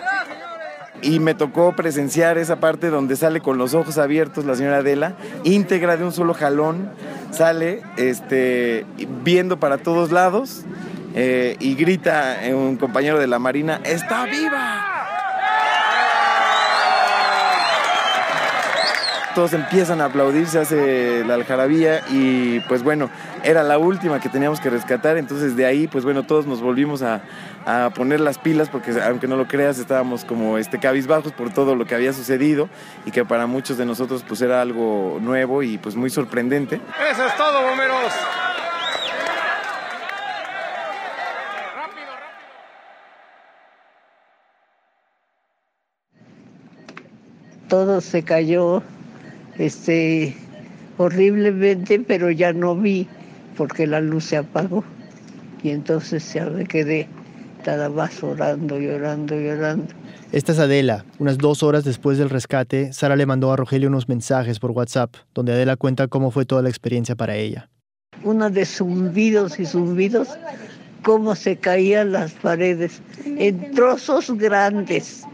Y 1.04 1.20
me 1.20 1.34
tocó 1.34 1.76
presenciar 1.76 2.38
esa 2.38 2.60
parte 2.60 2.88
donde 2.88 3.14
sale 3.16 3.42
con 3.42 3.58
los 3.58 3.74
ojos 3.74 3.98
abiertos 3.98 4.46
la 4.46 4.54
señora 4.54 4.78
Adela, 4.78 5.16
íntegra 5.44 5.98
de 5.98 6.04
un 6.04 6.12
solo 6.12 6.32
jalón, 6.32 6.90
sale 7.30 7.82
este, 7.98 8.86
viendo 9.22 9.60
para 9.60 9.76
todos 9.76 10.10
lados 10.12 10.64
eh, 11.14 11.56
y 11.60 11.74
grita 11.74 12.44
eh, 12.46 12.54
un 12.54 12.76
compañero 12.76 13.18
de 13.18 13.26
la 13.26 13.38
Marina, 13.38 13.80
¡está 13.84 14.24
viva! 14.24 14.90
Todos 19.34 19.52
empiezan 19.52 20.00
a 20.00 20.06
aplaudir, 20.06 20.46
se 20.46 20.60
hace 20.60 21.24
la 21.26 21.34
algarabía 21.34 22.02
y 22.08 22.60
pues 22.60 22.82
bueno, 22.82 23.10
era 23.42 23.62
la 23.62 23.78
última 23.78 24.20
que 24.20 24.28
teníamos 24.28 24.60
que 24.60 24.70
rescatar, 24.70 25.18
entonces 25.18 25.54
de 25.54 25.66
ahí 25.66 25.86
pues 25.86 26.04
bueno, 26.04 26.22
todos 26.22 26.46
nos 26.46 26.62
volvimos 26.62 27.02
a, 27.02 27.20
a 27.66 27.90
poner 27.94 28.20
las 28.20 28.38
pilas 28.38 28.68
porque 28.68 28.92
aunque 29.02 29.26
no 29.26 29.36
lo 29.36 29.46
creas 29.46 29.78
estábamos 29.78 30.24
como 30.24 30.58
este 30.58 30.78
cabizbajos 30.78 31.32
por 31.32 31.52
todo 31.52 31.74
lo 31.74 31.86
que 31.86 31.94
había 31.94 32.12
sucedido 32.12 32.68
y 33.06 33.10
que 33.10 33.24
para 33.24 33.46
muchos 33.46 33.78
de 33.78 33.86
nosotros 33.86 34.24
pues 34.26 34.42
era 34.42 34.60
algo 34.60 35.18
nuevo 35.20 35.62
y 35.62 35.78
pues 35.78 35.96
muy 35.96 36.10
sorprendente. 36.10 36.80
Eso 37.10 37.26
es 37.26 37.36
todo, 37.36 37.62
bomberos. 37.62 38.12
todo 47.74 48.00
se 48.00 48.22
cayó 48.22 48.84
este 49.58 50.36
horriblemente, 50.96 51.98
pero 51.98 52.30
ya 52.30 52.52
no 52.52 52.76
vi 52.76 53.08
porque 53.56 53.88
la 53.88 54.00
luz 54.00 54.26
se 54.26 54.36
apagó. 54.36 54.84
Y 55.60 55.70
entonces 55.70 56.32
ya 56.32 56.46
me 56.46 56.66
quedé 56.66 57.08
más 57.94 58.22
orando, 58.22 58.78
llorando, 58.78 59.34
llorando. 59.34 59.86
Esta 60.32 60.52
es 60.52 60.58
Adela. 60.58 61.04
Unas 61.18 61.38
dos 61.38 61.62
horas 61.62 61.84
después 61.84 62.18
del 62.18 62.28
rescate, 62.28 62.92
Sara 62.92 63.16
le 63.16 63.24
mandó 63.24 63.52
a 63.52 63.56
Rogelio 63.56 63.88
unos 63.88 64.08
mensajes 64.08 64.58
por 64.58 64.72
WhatsApp, 64.72 65.14
donde 65.34 65.52
Adela 65.52 65.76
cuenta 65.76 66.08
cómo 66.08 66.30
fue 66.30 66.44
toda 66.44 66.60
la 66.62 66.68
experiencia 66.68 67.14
para 67.14 67.36
ella. 67.36 67.70
Uno 68.22 68.50
de 68.50 68.66
zumbidos 68.66 69.58
y 69.58 69.66
zumbidos, 69.66 70.28
cómo 71.02 71.34
se 71.34 71.56
caían 71.56 72.12
las 72.12 72.32
paredes 72.32 73.00
en 73.24 73.72
trozos 73.74 74.30
grandes, 74.36 75.24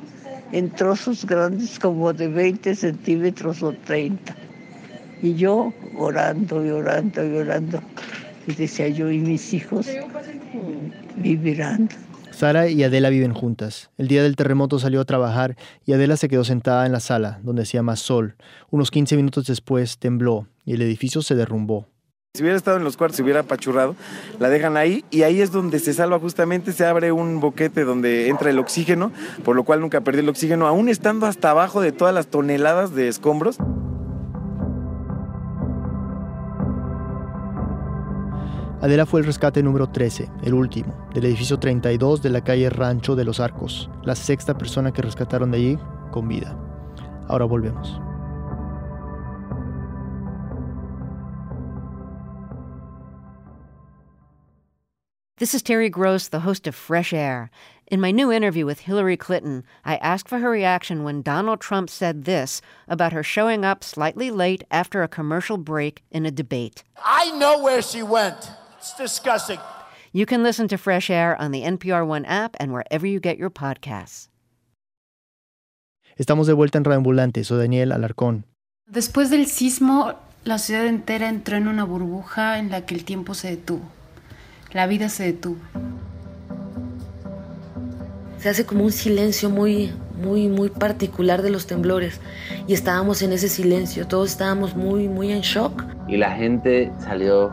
en 0.52 0.70
trozos 0.70 1.25
grandes 1.26 1.78
como 1.78 2.12
de 2.12 2.28
20 2.28 2.75
centímetros 2.76 3.62
o 3.62 3.72
30. 3.72 4.37
Y 5.22 5.34
yo 5.34 5.72
orando, 5.99 6.64
llorando, 6.64 7.25
llorando. 7.25 7.82
Y 8.46 8.54
decía 8.54 8.88
yo, 8.88 9.10
¿y 9.10 9.18
mis 9.18 9.52
hijos 9.52 9.87
mm, 9.87 11.22
vivirán? 11.22 11.88
Sara 12.40 12.68
y 12.68 12.82
Adela 12.85 13.11
viven 13.11 13.35
juntas. 13.35 13.90
El 13.99 14.09
día 14.09 14.23
del 14.23 14.35
terremoto 14.35 14.78
salió 14.78 15.02
a 15.02 15.04
trabajar 15.04 15.59
y 15.85 15.92
Adela 15.92 16.16
se 16.16 16.26
quedó 16.26 16.42
sentada 16.42 16.87
en 16.87 16.92
la 16.92 17.00
sala, 17.00 17.38
donde 17.42 17.64
hacía 17.64 17.82
más 17.82 18.00
sol. 18.00 18.35
Unos 18.70 18.90
15 18.90 19.14
minutos 19.16 19.44
después 19.44 19.99
tembló 19.99 20.47
y 20.64 20.73
el 20.73 20.80
edificio 20.80 21.20
se 21.20 21.35
derrumbó. 21.35 21.87
Si 22.32 22.42
hubiera 22.42 22.56
estado 22.56 22.78
en 22.78 22.85
los 22.85 22.97
cuartos, 22.97 23.18
se 23.18 23.23
hubiera 23.25 23.40
apachurrado, 23.40 23.94
la 24.38 24.49
dejan 24.49 24.78
ahí 24.78 25.04
y 25.11 25.20
ahí 25.25 25.42
es 25.42 25.52
donde 25.52 25.80
se 25.80 25.92
salva 25.92 26.18
justamente, 26.18 26.73
se 26.73 26.87
abre 26.87 27.12
un 27.12 27.40
boquete 27.40 27.85
donde 27.85 28.28
entra 28.28 28.49
el 28.49 28.59
oxígeno, 28.59 29.12
por 29.44 29.54
lo 29.54 29.64
cual 29.64 29.82
nunca 29.82 30.00
perdí 30.00 30.20
el 30.20 30.28
oxígeno, 30.30 30.66
aún 30.66 30.88
estando 30.88 31.26
hasta 31.26 31.50
abajo 31.50 31.82
de 31.82 31.92
todas 31.92 32.14
las 32.14 32.28
toneladas 32.28 32.94
de 32.94 33.09
escombros. 33.09 33.59
Adela 38.82 39.04
fue 39.04 39.20
el 39.20 39.26
rescate 39.26 39.62
número 39.62 39.90
13, 39.90 40.30
el 40.42 40.54
último, 40.54 40.94
del 41.12 41.26
edificio 41.26 41.58
32 41.58 42.22
de 42.22 42.30
la 42.30 42.42
calle 42.42 42.70
Rancho 42.70 43.14
de 43.14 43.25
los 43.25 43.38
Arcos, 43.38 43.90
la 44.04 44.14
sexta 44.14 44.56
persona 44.56 44.90
que 44.90 45.02
rescataron 45.02 45.50
de 45.50 45.58
allí 45.58 45.78
con 46.10 46.28
vida. 46.28 46.56
Ahora 47.28 47.44
volvemos. 47.44 48.00
This 55.37 55.54
is 55.54 55.62
Terry 55.62 55.90
Gross, 55.90 56.28
the 56.28 56.40
host 56.40 56.66
of 56.66 56.75
Fresh 56.75 57.12
Air. 57.12 57.50
In 57.87 58.00
my 58.00 58.10
new 58.10 58.32
interview 58.32 58.64
with 58.64 58.80
Hillary 58.80 59.16
Clinton, 59.16 59.64
I 59.84 59.96
asked 59.96 60.28
for 60.28 60.38
her 60.38 60.50
reaction 60.50 61.02
when 61.02 61.22
Donald 61.22 61.60
Trump 61.60 61.90
said 61.90 62.25
this 62.25 62.62
about 62.88 63.12
her 63.12 63.22
showing 63.22 63.64
up 63.64 63.84
slightly 63.84 64.30
late 64.30 64.64
after 64.70 65.02
a 65.02 65.08
commercial 65.08 65.58
break 65.58 66.02
in 66.10 66.25
a 66.25 66.30
debate. 66.30 66.82
I 67.04 67.30
know 67.32 67.62
where 67.62 67.82
she 67.82 68.02
went. 68.02 68.50
It's 68.80 68.96
disgusting. 68.96 69.58
You 70.14 70.25
can 70.25 70.42
listen 70.42 70.66
to 70.68 70.78
Fresh 70.78 71.10
Air 71.10 71.37
on 71.38 71.52
the 71.52 71.60
NPR 71.60 72.06
One 72.06 72.25
app 72.25 72.56
and 72.58 72.72
wherever 72.72 73.06
you 73.06 73.20
get 73.20 73.37
your 73.37 73.50
podcasts. 73.50 74.30
Estamos 76.16 76.46
de 76.46 76.54
vuelta 76.54 76.78
en 76.78 76.84
Radio 76.84 76.96
Ambulante, 76.96 77.44
soy 77.44 77.58
Daniel 77.58 77.92
Alarcón. 77.92 78.46
Después 78.87 79.28
del 79.28 79.49
sismo, 79.49 80.14
la 80.44 80.56
ciudad 80.56 80.87
entera 80.87 81.28
entró 81.28 81.58
en 81.58 81.68
una 81.68 81.84
burbuja 81.84 82.58
en 82.58 82.70
la 82.70 82.87
que 82.87 82.94
el 82.94 83.04
tiempo 83.04 83.34
se 83.34 83.50
detuvo. 83.50 83.82
La 84.72 84.87
vida 84.87 85.10
se 85.10 85.25
detuvo. 85.25 85.58
Se 88.38 88.49
hace 88.49 88.64
como 88.64 88.84
un 88.84 88.92
silencio 88.92 89.50
muy, 89.50 89.92
muy, 90.22 90.49
muy 90.49 90.70
particular 90.70 91.42
de 91.42 91.50
los 91.50 91.66
temblores. 91.66 92.18
Y 92.66 92.72
estábamos 92.72 93.20
en 93.20 93.32
ese 93.34 93.50
silencio, 93.50 94.06
todos 94.06 94.30
estábamos 94.30 94.75
muy, 94.75 95.06
muy 95.06 95.32
en 95.32 95.42
shock. 95.42 95.84
Y 96.08 96.16
la 96.16 96.32
gente 96.32 96.90
salió 97.04 97.52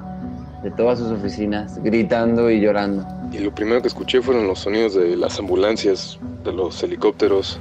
de 0.63 0.71
todas 0.71 0.99
sus 0.99 1.11
oficinas 1.11 1.81
gritando 1.83 2.49
y 2.49 2.59
llorando. 2.59 3.05
Y 3.31 3.39
lo 3.39 3.53
primero 3.53 3.81
que 3.81 3.87
escuché 3.87 4.21
fueron 4.21 4.47
los 4.47 4.59
sonidos 4.59 4.95
de 4.95 5.15
las 5.15 5.39
ambulancias, 5.39 6.19
de 6.43 6.53
los 6.53 6.81
helicópteros. 6.81 7.59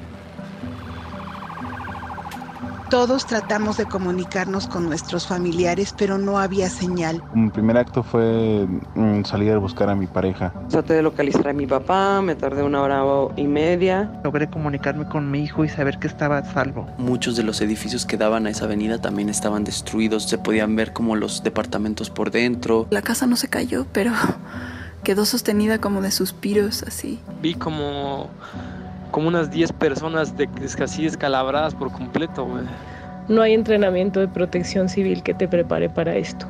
Todos 2.90 3.26
tratamos 3.26 3.78
de 3.78 3.86
comunicarnos 3.86 4.68
con 4.68 4.86
nuestros 4.86 5.26
familiares, 5.26 5.92
pero 5.98 6.18
no 6.18 6.38
había 6.38 6.70
señal. 6.70 7.20
Mi 7.34 7.50
primer 7.50 7.76
acto 7.76 8.04
fue 8.04 8.68
mm, 8.94 9.24
salir 9.24 9.52
a 9.52 9.58
buscar 9.58 9.90
a 9.90 9.96
mi 9.96 10.06
pareja. 10.06 10.52
Traté 10.68 10.94
de 10.94 11.02
localizar 11.02 11.48
a 11.48 11.52
mi 11.52 11.66
papá, 11.66 12.22
me 12.22 12.36
tardé 12.36 12.62
una 12.62 12.80
hora 12.82 13.02
y 13.36 13.44
media. 13.44 14.20
Logré 14.22 14.48
comunicarme 14.48 15.08
con 15.08 15.32
mi 15.32 15.42
hijo 15.42 15.64
y 15.64 15.68
saber 15.68 15.98
que 15.98 16.06
estaba 16.06 16.38
a 16.38 16.44
salvo. 16.44 16.86
Muchos 16.96 17.34
de 17.34 17.42
los 17.42 17.60
edificios 17.60 18.06
que 18.06 18.16
daban 18.16 18.46
a 18.46 18.50
esa 18.50 18.66
avenida 18.66 19.00
también 19.00 19.30
estaban 19.30 19.64
destruidos, 19.64 20.28
se 20.28 20.38
podían 20.38 20.76
ver 20.76 20.92
como 20.92 21.16
los 21.16 21.42
departamentos 21.42 22.08
por 22.08 22.30
dentro. 22.30 22.86
La 22.90 23.02
casa 23.02 23.26
no 23.26 23.34
se 23.34 23.48
cayó, 23.48 23.84
pero 23.92 24.12
quedó 25.02 25.24
sostenida 25.24 25.80
como 25.80 26.02
de 26.02 26.12
suspiros 26.12 26.84
así. 26.84 27.18
Vi 27.42 27.54
como 27.54 28.30
como 29.10 29.28
unas 29.28 29.50
10 29.50 29.72
personas 29.72 30.36
de, 30.36 30.48
así 30.82 31.04
descalabradas 31.04 31.74
por 31.74 31.92
completo. 31.92 32.46
No 33.28 33.42
hay 33.42 33.54
entrenamiento 33.54 34.20
de 34.20 34.28
protección 34.28 34.88
civil 34.88 35.22
que 35.22 35.34
te 35.34 35.48
prepare 35.48 35.88
para 35.88 36.16
esto. 36.16 36.46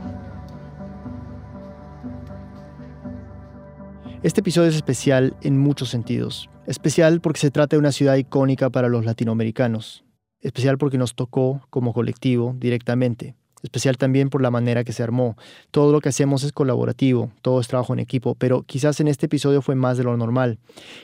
Este 4.22 4.40
episodio 4.40 4.68
es 4.68 4.76
especial 4.76 5.34
en 5.42 5.58
muchos 5.58 5.90
sentidos. 5.90 6.50
Especial 6.66 7.20
porque 7.20 7.40
se 7.40 7.50
trata 7.50 7.76
de 7.76 7.80
una 7.80 7.92
ciudad 7.92 8.16
icónica 8.16 8.70
para 8.70 8.88
los 8.88 9.04
latinoamericanos. 9.04 10.04
Especial 10.40 10.78
porque 10.78 10.98
nos 10.98 11.14
tocó 11.14 11.60
como 11.70 11.92
colectivo 11.92 12.54
directamente 12.58 13.36
especial 13.66 13.98
también 13.98 14.30
por 14.30 14.42
la 14.42 14.50
manera 14.50 14.84
que 14.84 14.92
se 14.92 15.02
armó. 15.02 15.36
Todo 15.70 15.92
lo 15.92 16.00
que 16.00 16.08
hacemos 16.08 16.44
es 16.44 16.52
colaborativo, 16.52 17.30
todo 17.42 17.60
es 17.60 17.68
trabajo 17.68 17.92
en 17.92 17.98
equipo, 17.98 18.34
pero 18.34 18.62
quizás 18.62 19.00
en 19.00 19.08
este 19.08 19.26
episodio 19.26 19.60
fue 19.62 19.74
más 19.74 19.98
de 19.98 20.04
lo 20.04 20.16
normal. 20.16 20.58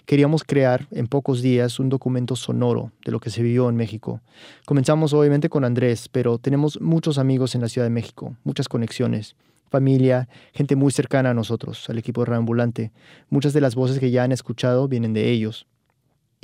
Queríamos 0.07 0.45
crear 0.45 0.87
en 0.91 1.07
pocos 1.07 1.43
días 1.43 1.79
un 1.79 1.89
documento 1.89 2.37
sonoro 2.37 2.93
de 3.05 3.13
lo 3.13 3.21
que 3.21 3.31
se 3.31 3.43
vivió 3.43 3.69
en 3.69 3.77
México. 3.77 4.21
Comenzamos 4.65 5.13
obviamente 5.13 5.49
con 5.49 5.65
Andrés, 5.65 6.09
pero 6.09 6.39
tenemos 6.39 6.81
muchos 6.81 7.19
amigos 7.19 7.55
en 7.55 7.61
la 7.61 7.69
Ciudad 7.69 7.87
de 7.87 7.91
México, 7.91 8.37
muchas 8.45 8.69
conexiones 8.69 9.37
familia, 9.73 10.29
gente 10.53 10.77
muy 10.77 10.93
cercana 10.93 11.31
a 11.31 11.35
nosotros, 11.35 11.89
al 11.89 11.99
equipo 11.99 12.21
de 12.21 12.27
Reambulante. 12.27 12.93
Muchas 13.31 13.55
de 13.55 13.63
las 13.63 13.75
voces 13.75 13.99
que 13.99 14.11
ya 14.11 14.23
han 14.23 14.31
escuchado 14.31 14.87
vienen 14.87 15.15
de 15.15 15.31
ellos. 15.31 15.67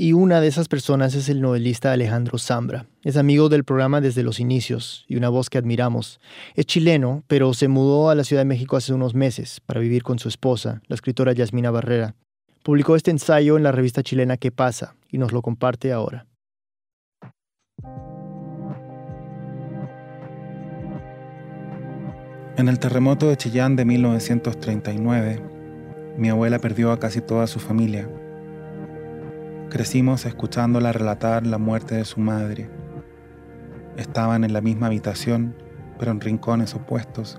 Y 0.00 0.12
una 0.12 0.40
de 0.40 0.46
esas 0.46 0.68
personas 0.68 1.16
es 1.16 1.28
el 1.28 1.40
novelista 1.40 1.90
Alejandro 1.90 2.38
Zambra. 2.38 2.86
Es 3.02 3.16
amigo 3.16 3.48
del 3.48 3.64
programa 3.64 4.00
desde 4.00 4.22
los 4.22 4.38
inicios 4.38 5.04
y 5.08 5.16
una 5.16 5.28
voz 5.28 5.50
que 5.50 5.58
admiramos. 5.58 6.20
Es 6.54 6.66
chileno, 6.66 7.24
pero 7.26 7.52
se 7.52 7.66
mudó 7.66 8.08
a 8.08 8.14
la 8.14 8.22
Ciudad 8.22 8.42
de 8.42 8.48
México 8.48 8.76
hace 8.76 8.94
unos 8.94 9.16
meses 9.16 9.58
para 9.66 9.80
vivir 9.80 10.04
con 10.04 10.20
su 10.20 10.28
esposa, 10.28 10.82
la 10.86 10.94
escritora 10.94 11.32
Yasmina 11.32 11.72
Barrera. 11.72 12.14
Publicó 12.62 12.94
este 12.94 13.10
ensayo 13.10 13.56
en 13.56 13.64
la 13.64 13.72
revista 13.72 14.04
chilena 14.04 14.36
¿Qué 14.36 14.52
pasa? 14.52 14.94
y 15.10 15.18
nos 15.18 15.32
lo 15.32 15.42
comparte 15.42 15.90
ahora. 15.92 16.26
En 22.56 22.68
el 22.68 22.78
terremoto 22.78 23.28
de 23.28 23.36
Chillán 23.36 23.74
de 23.74 23.84
1939, 23.84 25.42
mi 26.16 26.28
abuela 26.28 26.60
perdió 26.60 26.92
a 26.92 27.00
casi 27.00 27.20
toda 27.20 27.48
su 27.48 27.58
familia 27.58 28.08
Crecimos 29.70 30.24
escuchándola 30.24 30.92
relatar 30.92 31.46
la 31.46 31.58
muerte 31.58 31.94
de 31.94 32.06
su 32.06 32.20
madre. 32.20 32.70
Estaban 33.98 34.42
en 34.44 34.54
la 34.54 34.62
misma 34.62 34.86
habitación, 34.86 35.54
pero 35.98 36.10
en 36.10 36.22
rincones 36.22 36.74
opuestos. 36.74 37.38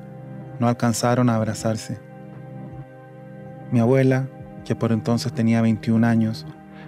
No 0.60 0.68
alcanzaron 0.68 1.32
a 1.32 1.36
abrazarse. 1.36 1.98
Mi 3.72 3.80
abuela, 3.80 4.30
que 4.64 4.76
por 4.76 4.92
entonces 4.92 5.34
tenía 5.34 5.64
21 5.64 6.06
años, 6.06 6.46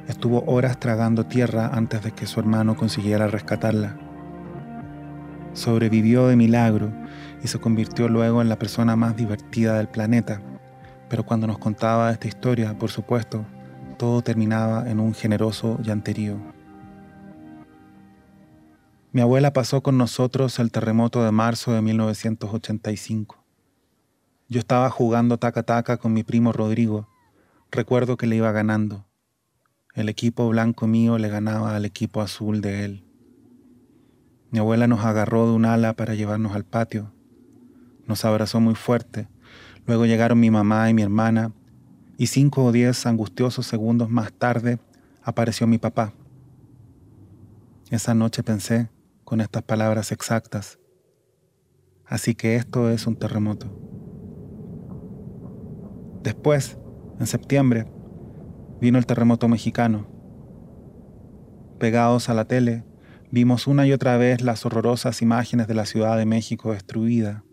estuvo 0.08 0.44
horas 0.46 0.80
tragando 0.80 1.26
tierra 1.26 1.72
antes 1.74 2.04
de 2.04 2.12
que 2.12 2.28
su 2.28 2.40
hermano 2.40 2.76
consiguiera 2.76 3.26
rescatarla. 3.26 3.98
Sobrevivió 5.54 6.28
de 6.28 6.36
milagro 6.36 6.92
y 7.44 7.48
se 7.48 7.58
convirtió 7.58 8.10
luego 8.10 8.44
en 8.44 8.50
la 8.50 8.60
persona 8.60 8.96
más 8.96 9.16
divertida 9.16 9.80
del 9.80 9.88
planeta. 9.88 10.40
Pero 11.10 11.26
cuando 11.26 11.48
nos 11.48 11.58
contaba 11.58 12.12
esta 12.12 12.28
historia, 12.28 12.78
por 12.78 12.92
supuesto, 12.92 13.44
todo 14.02 14.24
terminaba 14.24 14.90
en 14.90 15.00
un 15.00 15.14
generoso 15.14 15.78
llanterío. 15.84 16.36
Mi 19.12 19.22
abuela 19.22 19.54
pasó 19.54 19.84
con 19.84 19.96
nosotros 20.00 20.58
el 20.58 20.72
terremoto 20.72 21.24
de 21.24 21.32
marzo 21.32 21.72
de 21.72 21.84
1985. 21.84 23.46
Yo 24.50 24.60
estaba 24.60 24.90
jugando 24.90 25.38
taca-taca 25.38 25.98
con 25.98 26.14
mi 26.14 26.24
primo 26.24 26.52
Rodrigo. 26.52 27.10
Recuerdo 27.70 28.18
que 28.18 28.26
le 28.26 28.38
iba 28.38 28.52
ganando. 28.52 29.06
El 29.94 30.10
equipo 30.10 30.50
blanco 30.50 30.88
mío 30.88 31.20
le 31.20 31.30
ganaba 31.30 31.76
al 31.76 31.86
equipo 31.86 32.22
azul 32.22 32.62
de 32.62 32.86
él. 32.86 33.06
Mi 34.50 34.58
abuela 34.58 34.88
nos 34.88 35.06
agarró 35.06 35.46
de 35.46 35.54
un 35.54 35.66
ala 35.66 35.94
para 35.94 36.16
llevarnos 36.16 36.56
al 36.56 36.66
patio. 36.66 37.14
Nos 38.08 38.26
abrazó 38.26 38.60
muy 38.60 38.74
fuerte. 38.74 39.28
Luego 39.86 40.08
llegaron 40.08 40.40
mi 40.40 40.50
mamá 40.50 40.90
y 40.90 40.96
mi 40.96 41.04
hermana 41.04 41.52
y 42.22 42.28
cinco 42.28 42.64
o 42.66 42.72
diez 42.72 43.08
angustiosos 43.08 43.66
segundos 43.66 44.12
más 44.12 44.32
tarde 44.32 44.78
apareció 45.24 45.66
mi 45.66 45.80
papá. 45.80 46.14
Esa 47.90 48.14
noche 48.14 48.44
pensé 48.44 48.92
con 49.24 49.42
estas 49.42 49.64
palabras 49.64 50.12
exactas, 50.12 50.78
así 52.06 52.36
que 52.36 52.58
esto 52.58 52.92
es 52.92 53.08
un 53.08 53.16
terremoto. 53.16 53.76
Después, 56.22 56.78
en 57.20 57.26
septiembre, 57.26 57.88
vino 58.80 59.00
el 59.00 59.08
terremoto 59.08 59.48
mexicano. 59.48 60.06
Pegados 61.80 62.30
a 62.30 62.36
la 62.36 62.46
tele, 62.46 62.84
vimos 63.32 63.66
una 63.66 63.88
y 63.88 63.94
otra 63.94 64.18
vez 64.18 64.42
las 64.42 64.64
horrorosas 64.64 65.24
imágenes 65.24 65.68
de 65.68 65.74
la 65.74 65.88
Ciudad 65.88 66.20
de 66.20 66.28
México 66.28 66.72
destruida 66.72 67.44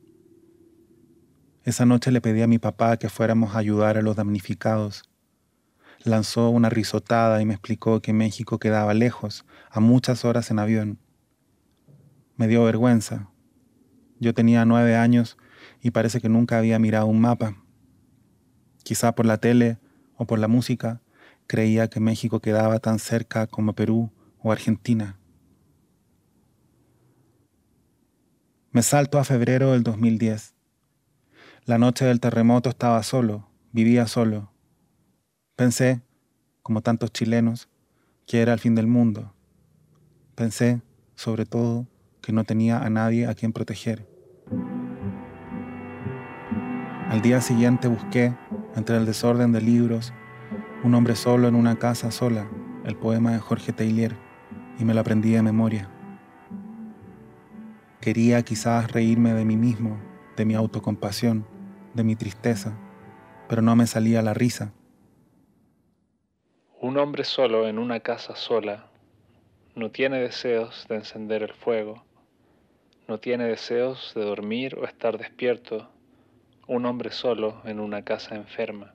esa 1.69 1.85
noche 1.85 2.11
le 2.11 2.23
pedí 2.23 2.41
a 2.41 2.47
mi 2.47 2.59
papá 2.59 2.97
que 2.97 3.11
fuéramos 3.11 3.55
a 3.55 3.59
ayudar 3.59 3.99
a 3.99 4.03
los 4.03 4.17
damnificados. 4.17 5.03
Lanzó 6.03 6.49
una 6.49 6.71
risotada 6.71 7.43
y 7.43 7.45
me 7.45 7.53
explicó 7.53 8.01
que 8.01 8.15
México 8.15 8.59
quedaba 8.59 8.95
lejos, 8.95 9.45
a 9.71 9.81
muchas 9.81 10.25
horas 10.25 10.51
en 10.51 10.61
avión. 10.61 10.99
Me 12.37 12.49
dio 12.49 12.65
vergüenza. 12.65 13.31
Yo 14.19 14.33
tenía 14.33 14.65
nueve 14.65 14.97
años 14.97 15.37
y 15.83 15.91
parece 15.91 16.21
que 16.21 16.31
nunca 16.31 16.57
había 16.57 16.79
mirado 16.79 17.07
un 17.07 17.21
mapa. 17.21 17.57
Quizá 18.83 19.15
por 19.15 19.27
la 19.27 19.39
tele 19.39 19.79
o 20.17 20.27
por 20.27 20.39
la 20.39 20.49
música 20.49 21.03
creía 21.47 21.89
que 21.89 22.01
México 22.01 22.41
quedaba 22.41 22.79
tan 22.79 22.99
cerca 22.99 23.47
como 23.47 23.75
Perú 23.75 24.11
o 24.39 24.53
Argentina. 24.53 25.19
Me 28.71 28.83
salto 28.83 29.19
a 29.19 29.25
febrero 29.25 29.73
del 29.73 29.83
2010. 29.83 30.58
La 31.69 31.77
noche 31.77 32.07
del 32.07 32.19
terremoto 32.19 32.71
estaba 32.71 33.03
solo, 33.03 33.47
vivía 33.73 34.07
solo. 34.07 34.51
Pensé, 35.55 36.01
como 36.63 36.81
tantos 36.81 37.13
chilenos, 37.13 37.69
que 38.27 38.41
era 38.41 38.55
el 38.55 38.59
fin 38.59 38.75
del 38.75 38.87
mundo. 38.87 39.35
Pensé, 40.35 40.81
sobre 41.15 41.45
todo, 41.45 41.87
que 42.23 42.33
no 42.33 42.45
tenía 42.45 42.79
a 42.79 42.89
nadie 42.89 43.27
a 43.27 43.35
quien 43.35 43.53
proteger. 43.53 44.09
Al 47.11 47.21
día 47.21 47.43
siguiente 47.43 47.87
busqué, 47.87 48.35
entre 48.75 48.97
el 48.97 49.05
desorden 49.05 49.53
de 49.53 49.61
libros, 49.61 50.15
Un 50.85 50.95
hombre 50.95 51.17
solo 51.17 51.49
en 51.49 51.55
una 51.55 51.79
casa 51.79 52.11
sola, 52.11 52.49
el 52.87 52.97
poema 52.97 53.33
de 53.33 53.41
Jorge 53.41 53.75
Taylor, 53.75 54.17
y 54.79 54.87
me 54.87 54.95
lo 54.95 55.01
aprendí 55.01 55.33
de 55.33 55.43
memoria. 55.43 55.91
Quería 58.01 58.43
quizás 58.43 58.91
reírme 58.91 59.35
de 59.35 59.45
mí 59.45 59.59
mismo, 59.59 59.99
de 60.35 60.47
mi 60.47 60.55
autocompasión, 60.55 61.58
de 61.99 62.05
mi 62.05 62.17
tristeza, 62.17 62.79
pero 63.49 63.61
no 63.61 63.77
me 63.77 63.87
salía 63.87 64.23
la 64.23 64.33
risa. 64.33 64.73
Un 66.81 66.97
hombre 66.97 67.25
solo 67.25 67.69
en 67.69 67.79
una 67.79 68.01
casa 68.01 68.35
sola 68.37 68.87
no 69.75 69.91
tiene 69.91 70.19
deseos 70.19 70.87
de 70.89 70.97
encender 70.97 71.43
el 71.43 71.53
fuego, 71.53 72.05
no 73.07 73.19
tiene 73.19 73.45
deseos 73.45 74.13
de 74.15 74.25
dormir 74.25 74.77
o 74.77 74.85
estar 74.85 75.19
despierto, 75.19 75.91
un 76.67 76.87
hombre 76.87 77.11
solo 77.11 77.61
en 77.65 77.81
una 77.81 78.03
casa 78.03 78.35
enferma. 78.37 78.95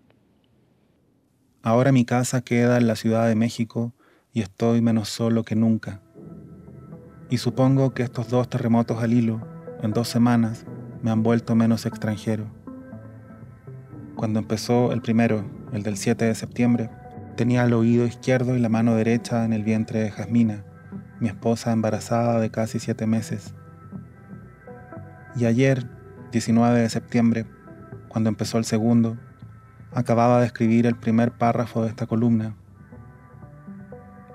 Ahora 1.62 1.92
mi 1.92 2.06
casa 2.06 2.42
queda 2.42 2.78
en 2.78 2.88
la 2.88 2.96
Ciudad 2.96 3.28
de 3.28 3.36
México 3.36 3.94
y 4.34 4.42
estoy 4.42 4.82
menos 4.82 5.10
solo 5.10 5.44
que 5.44 5.56
nunca. 5.56 6.02
Y 7.30 7.38
supongo 7.38 7.94
que 7.94 8.04
estos 8.04 8.30
dos 8.30 8.50
terremotos 8.50 9.02
al 9.02 9.14
hilo, 9.14 9.46
en 9.82 9.92
dos 9.92 10.08
semanas, 10.08 10.66
me 11.02 11.12
han 11.12 11.24
vuelto 11.24 11.56
menos 11.56 11.86
extranjero. 11.86 12.63
Cuando 14.16 14.40
empezó 14.40 14.92
el 14.92 15.02
primero, 15.02 15.44
el 15.74 15.84
del 15.84 15.98
7 15.98 16.26
de 16.26 16.36
septiembre, 16.36 16.90
tenía 17.36 17.64
el 17.64 17.74
oído 17.74 18.06
izquierdo 18.06 18.56
y 18.56 18.60
la 18.60 18.70
mano 18.70 18.96
derecha 18.96 19.44
en 19.44 19.54
el 19.54 19.64
vientre 19.64 20.00
de 20.00 20.12
Jasmina, 20.12 20.64
mi 21.20 21.28
esposa 21.28 21.72
embarazada 21.72 22.40
de 22.40 22.52
casi 22.52 22.80
siete 22.80 23.08
meses. 23.08 23.54
Y 25.36 25.46
ayer, 25.46 25.90
19 26.32 26.80
de 26.80 26.90
septiembre, 26.90 27.46
cuando 28.08 28.30
empezó 28.30 28.60
el 28.60 28.66
segundo, 28.66 29.18
acababa 29.92 30.40
de 30.40 30.46
escribir 30.46 30.86
el 30.86 30.96
primer 30.96 31.32
párrafo 31.32 31.82
de 31.82 31.90
esta 31.90 32.06
columna. 32.06 32.56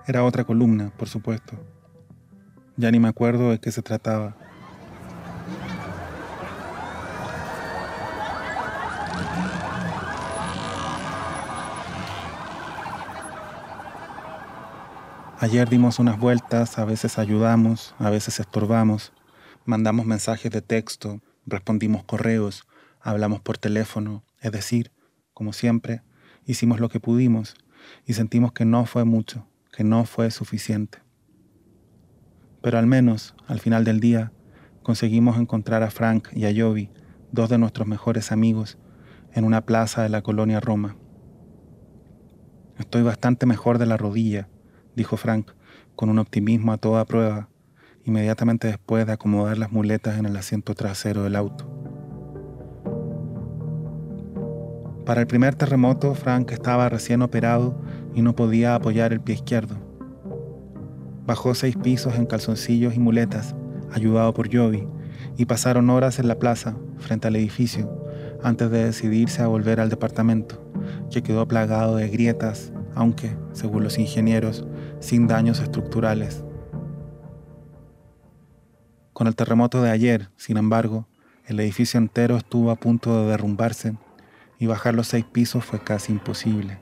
Era 0.07 0.25
otra 0.25 0.45
columna, 0.45 0.91
por 0.97 1.09
supuesto. 1.09 1.57
Ya 2.77 2.91
ni 2.91 2.99
me 2.99 3.09
acuerdo 3.09 3.51
de 3.51 3.61
qué 3.61 3.71
se 3.71 3.83
trataba. 3.83 4.37
Ayer 15.41 15.69
dimos 15.69 16.01
unas 16.01 16.19
vueltas, 16.19 16.81
a 16.81 16.85
veces 16.85 17.17
ayudamos, 17.17 17.95
a 18.01 18.11
veces 18.11 18.41
estorbamos, 18.41 19.13
mandamos 19.65 20.05
mensajes 20.05 20.51
de 20.51 20.63
texto, 20.63 21.21
respondimos 21.47 22.03
correos, 22.03 22.67
hablamos 23.01 23.41
por 23.41 23.57
teléfono, 23.57 24.25
es 24.41 24.51
decir, 24.51 24.91
como 25.35 25.53
siempre, 25.53 26.03
hicimos 26.45 26.81
lo 26.81 26.89
que 26.89 26.99
pudimos 26.99 27.55
y 28.05 28.15
sentimos 28.15 28.51
que 28.51 28.65
no 28.65 28.85
fue 28.85 29.05
mucho, 29.05 29.47
que 29.71 29.85
no 29.85 30.07
fue 30.07 30.33
suficiente. 30.33 30.99
Pero 32.61 32.81
al 32.81 32.89
menos, 32.89 33.37
al 33.47 33.61
final 33.61 33.85
del 33.85 34.01
día, 34.01 34.33
conseguimos 34.83 35.39
encontrar 35.39 35.85
a 35.85 35.93
Frank 35.93 36.31
y 36.33 36.47
a 36.47 36.53
Jovi, 36.53 36.91
dos 37.31 37.49
de 37.49 37.59
nuestros 37.59 37.87
mejores 37.87 38.33
amigos, 38.33 38.77
en 39.33 39.45
una 39.45 39.65
plaza 39.65 40.03
de 40.03 40.09
la 40.09 40.21
colonia 40.21 40.59
Roma. 40.59 40.97
Estoy 42.77 43.03
bastante 43.03 43.47
mejor 43.47 43.79
de 43.79 43.87
la 43.87 43.97
rodilla, 43.97 44.49
dijo 44.99 45.17
Frank, 45.17 45.53
con 45.95 46.11
un 46.11 46.19
optimismo 46.19 46.73
a 46.73 46.77
toda 46.77 47.05
prueba, 47.05 47.49
inmediatamente 48.05 48.67
después 48.67 49.07
de 49.07 49.13
acomodar 49.13 49.57
las 49.57 49.71
muletas 49.71 50.19
en 50.19 50.27
el 50.27 50.37
asiento 50.37 50.75
trasero 50.75 51.23
del 51.23 51.37
auto. 51.37 51.71
Para 55.07 55.21
el 55.21 55.29
primer 55.29 55.55
terremoto, 55.55 56.15
Frank 56.15 56.51
estaba 56.51 56.89
recién 56.89 57.23
operado 57.23 57.81
y 58.13 58.23
no 58.23 58.35
podía 58.35 58.75
apoyar 58.75 59.13
el 59.13 59.21
pie 59.21 59.37
izquierdo. 59.37 59.77
Bajó 61.25 61.55
seis 61.55 61.77
pisos 61.77 62.17
en 62.17 62.27
calzoncillos 62.27 62.95
y 62.97 62.99
muletas, 62.99 63.55
ayudado 63.93 64.35
por 64.35 64.53
Jovi, 64.53 64.89
y 65.37 65.47
pasaron 65.47 65.91
horas 65.91 66.19
en 66.19 66.27
la 66.27 66.41
plaza, 66.41 66.77
frente 66.99 67.29
al 67.29 67.37
edificio, 67.37 68.05
antes 68.43 68.69
de 68.71 68.85
decidirse 68.85 69.43
a 69.43 69.47
volver 69.47 69.79
al 69.79 69.91
departamento, 69.91 70.61
que 71.11 71.23
quedó 71.23 71.47
plagado 71.47 71.95
de 71.97 72.09
grietas, 72.09 72.73
aunque, 72.99 73.37
según 73.53 73.85
los 73.85 73.97
ingenieros, 73.97 74.67
sin 74.99 75.29
daños 75.29 75.61
estructurales. 75.61 76.43
Con 79.13 79.29
el 79.29 79.37
terremoto 79.37 79.81
de 79.81 79.93
ayer, 79.93 80.31
sin 80.37 80.57
embargo, 80.57 81.07
el 81.47 81.61
edificio 81.61 81.99
entero 81.99 82.37
estuvo 82.37 82.73
a 82.73 82.77
punto 82.77 83.23
de 83.23 83.31
derrumbarse 83.31 83.97
y 84.59 84.67
bajar 84.67 84.97
los 84.97 85.07
seis 85.07 85.25
pisos 85.25 85.65
fue 85.65 85.79
casi 85.79 86.11
imposible. 86.11 86.81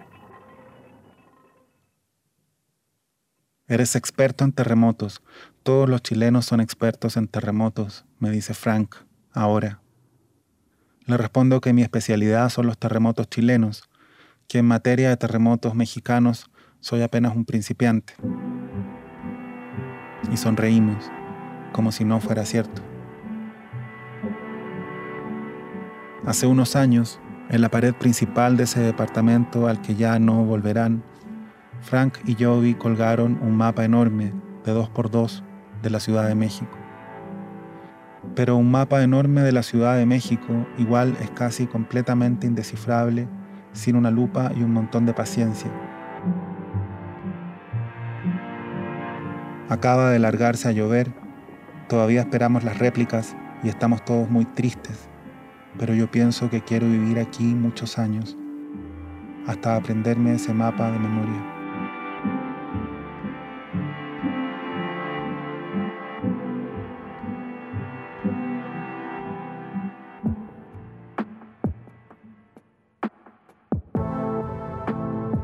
Eres 3.69 3.95
experto 3.95 4.43
en 4.45 4.53
terremotos. 4.53 5.23
Todos 5.63 5.87
los 5.87 6.01
chilenos 6.01 6.47
son 6.47 6.63
expertos 6.63 7.19
en 7.19 7.29
terremotos, 7.29 8.07
me 8.21 8.31
dice 8.31 8.55
Frank, 8.55 8.97
ahora. 9.35 9.83
Le 11.05 11.19
respondo 11.19 11.61
que 11.61 11.75
mi 11.75 11.83
especialidad 11.83 12.49
son 12.49 12.67
los 12.67 12.79
terremotos 12.79 13.29
chilenos, 13.29 13.91
que 14.49 14.59
en 14.59 14.67
materia 14.67 15.09
de 15.09 15.17
terremotos 15.17 15.75
mexicanos 15.75 16.51
soy 16.81 17.03
apenas 17.03 17.35
un 17.35 17.45
principiante. 17.45 18.15
Y 20.33 20.37
sonreímos, 20.37 21.11
como 21.73 21.93
si 21.93 22.05
no 22.05 22.21
fuera 22.21 22.45
cierto. 22.45 22.83
Hace 26.25 26.47
unos 26.47 26.75
años, 26.77 27.21
en 27.51 27.61
la 27.61 27.71
pared 27.71 27.95
principal 27.95 28.57
de 28.57 28.65
ese 28.65 28.81
departamento 28.81 29.69
al 29.69 29.81
que 29.81 29.95
ya 29.95 30.19
no 30.19 30.45
volverán, 30.45 31.05
Frank 31.81 32.19
y 32.25 32.35
Jovi 32.35 32.75
colgaron 32.75 33.39
un 33.43 33.57
mapa 33.57 33.85
enorme 33.85 34.33
de 34.65 34.73
dos 34.73 34.89
por 34.89 35.11
dos 35.11 35.45
de 35.83 35.91
la 35.91 36.01
Ciudad 36.01 36.27
de 36.27 36.35
México. 36.35 36.77
Pero 38.35 38.57
un 38.57 38.71
mapa 38.71 39.03
enorme 39.03 39.43
de 39.43 39.53
la 39.53 39.63
Ciudad 39.63 39.97
de 39.97 40.07
México 40.07 40.67
igual 40.79 41.17
es 41.21 41.31
casi 41.31 41.67
completamente 41.67 42.47
indescifrable 42.47 43.29
sin 43.77 43.97
una 43.97 44.11
lupa 44.11 44.51
y 44.57 44.63
un 44.63 44.73
montón 44.73 45.07
de 45.07 45.15
paciencia. 45.15 45.71
Acaba 49.69 50.11
de 50.11 50.19
largarse 50.19 50.69
a 50.69 50.73
llover, 50.73 51.13
todavía 51.89 52.21
esperamos 52.21 52.65
las 52.65 52.79
réplicas 52.79 53.37
y 53.63 53.69
estamos 53.69 54.05
todos 54.05 54.31
muy 54.31 54.45
tristes, 54.45 55.09
pero 55.79 55.95
yo 55.95 56.11
pienso 56.11 56.51
que 56.51 56.63
quiero 56.63 56.87
vivir 56.87 57.19
aquí 57.19 57.45
muchos 57.45 57.99
años, 57.99 58.37
hasta 59.47 59.77
aprenderme 59.77 60.35
ese 60.35 60.55
mapa 60.55 60.91
de 60.91 60.99
memoria. 60.99 61.56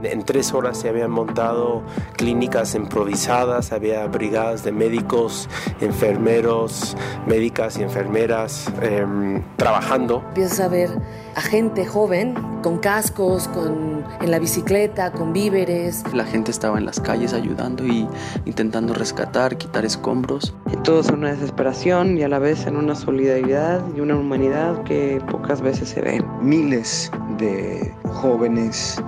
En 0.03 0.25
tres 0.25 0.53
horas 0.53 0.79
se 0.79 0.89
habían 0.89 1.11
montado 1.11 1.83
clínicas 2.17 2.75
improvisadas, 2.75 3.73
había 3.73 4.07
brigadas 4.07 4.65
de 4.65 4.73
médicos, 4.73 5.49
enfermeros, 5.81 6.97
médicas 7.27 7.79
y 7.79 7.83
enfermeras 7.83 8.67
em, 8.81 9.43
trabajando. 9.57 10.23
Empiezas 10.29 10.61
a 10.61 10.69
ver 10.69 10.91
a 11.35 11.41
gente 11.41 11.87
joven 11.87 12.35
con 12.63 12.79
cascos, 12.79 13.49
con, 13.49 14.05
en 14.21 14.31
la 14.31 14.39
bicicleta, 14.39 15.13
con 15.13 15.33
víveres. 15.33 16.05
La 16.13 16.25
gente 16.25 16.51
estaba 16.51 16.79
en 16.79 16.87
las 16.87 17.01
calles 17.01 17.33
ayudando 17.33 17.87
y 17.87 18.09
intentando 18.45 18.95
rescatar, 18.95 19.57
quitar 19.57 19.85
escombros. 19.85 20.55
Y 20.73 20.77
todos 20.79 21.09
en 21.09 21.17
una 21.17 21.33
desesperación 21.33 22.19
y 22.19 22.23
a 22.23 22.29
la 22.29 22.39
vez 22.39 22.67
en 22.67 22.77
una 22.77 22.95
solidaridad 22.95 23.83
y 23.97 24.01
una 24.01 24.17
humanidad 24.17 24.83
que 24.85 25.21
pocas 25.31 25.61
veces 25.61 25.89
se 25.89 26.01
ven. 26.01 26.25
Miles 26.41 27.11
de 27.39 27.93
jóvenes 28.05 29.03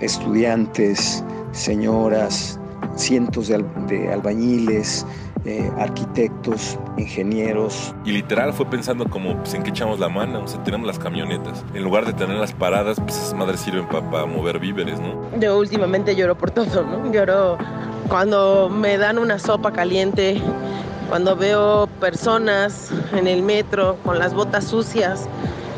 estudiantes, 0.00 1.24
señoras, 1.52 2.58
cientos 2.96 3.48
de, 3.48 4.12
albañiles, 4.12 5.06
eh, 5.44 5.70
arquitectos, 5.78 6.78
ingenieros. 6.96 7.94
Y 8.04 8.12
literal 8.12 8.52
fue 8.52 8.66
pensando 8.66 9.08
como, 9.08 9.36
pues, 9.36 9.54
¿en 9.54 9.62
qué 9.62 9.70
echamos 9.70 9.98
la 9.98 10.08
mano? 10.08 10.42
O 10.44 10.48
sea, 10.48 10.62
tenemos 10.64 10.86
las 10.86 10.98
camionetas. 10.98 11.64
En 11.74 11.82
lugar 11.84 12.04
de 12.04 12.12
tener 12.12 12.36
las 12.36 12.52
paradas, 12.52 12.98
pues 13.00 13.16
esas 13.16 13.34
madres 13.34 13.60
sirven 13.60 13.86
para 13.88 14.26
mover 14.26 14.58
víveres, 14.58 15.00
¿no? 15.00 15.38
Yo 15.38 15.58
últimamente 15.58 16.14
lloro 16.14 16.36
por 16.36 16.50
todo, 16.50 16.84
¿no? 16.84 17.10
Lloro 17.12 17.56
cuando 18.08 18.68
me 18.68 18.98
dan 18.98 19.18
una 19.18 19.38
sopa 19.38 19.72
caliente, 19.72 20.40
cuando 21.08 21.36
veo 21.36 21.86
personas 22.00 22.90
en 23.12 23.26
el 23.26 23.42
metro 23.42 23.96
con 24.04 24.18
las 24.18 24.34
botas 24.34 24.64
sucias, 24.64 25.28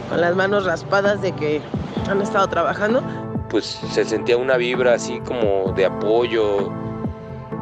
con 0.09 0.20
las 0.20 0.35
manos 0.35 0.64
raspadas 0.64 1.20
de 1.22 1.33
que 1.33 1.61
han 2.09 2.20
estado 2.22 2.48
trabajando 2.48 3.02
pues 3.50 3.80
se 3.92 4.04
sentía 4.04 4.36
una 4.36 4.56
vibra 4.56 4.94
así 4.94 5.20
como 5.20 5.72
de 5.72 5.86
apoyo 5.86 6.70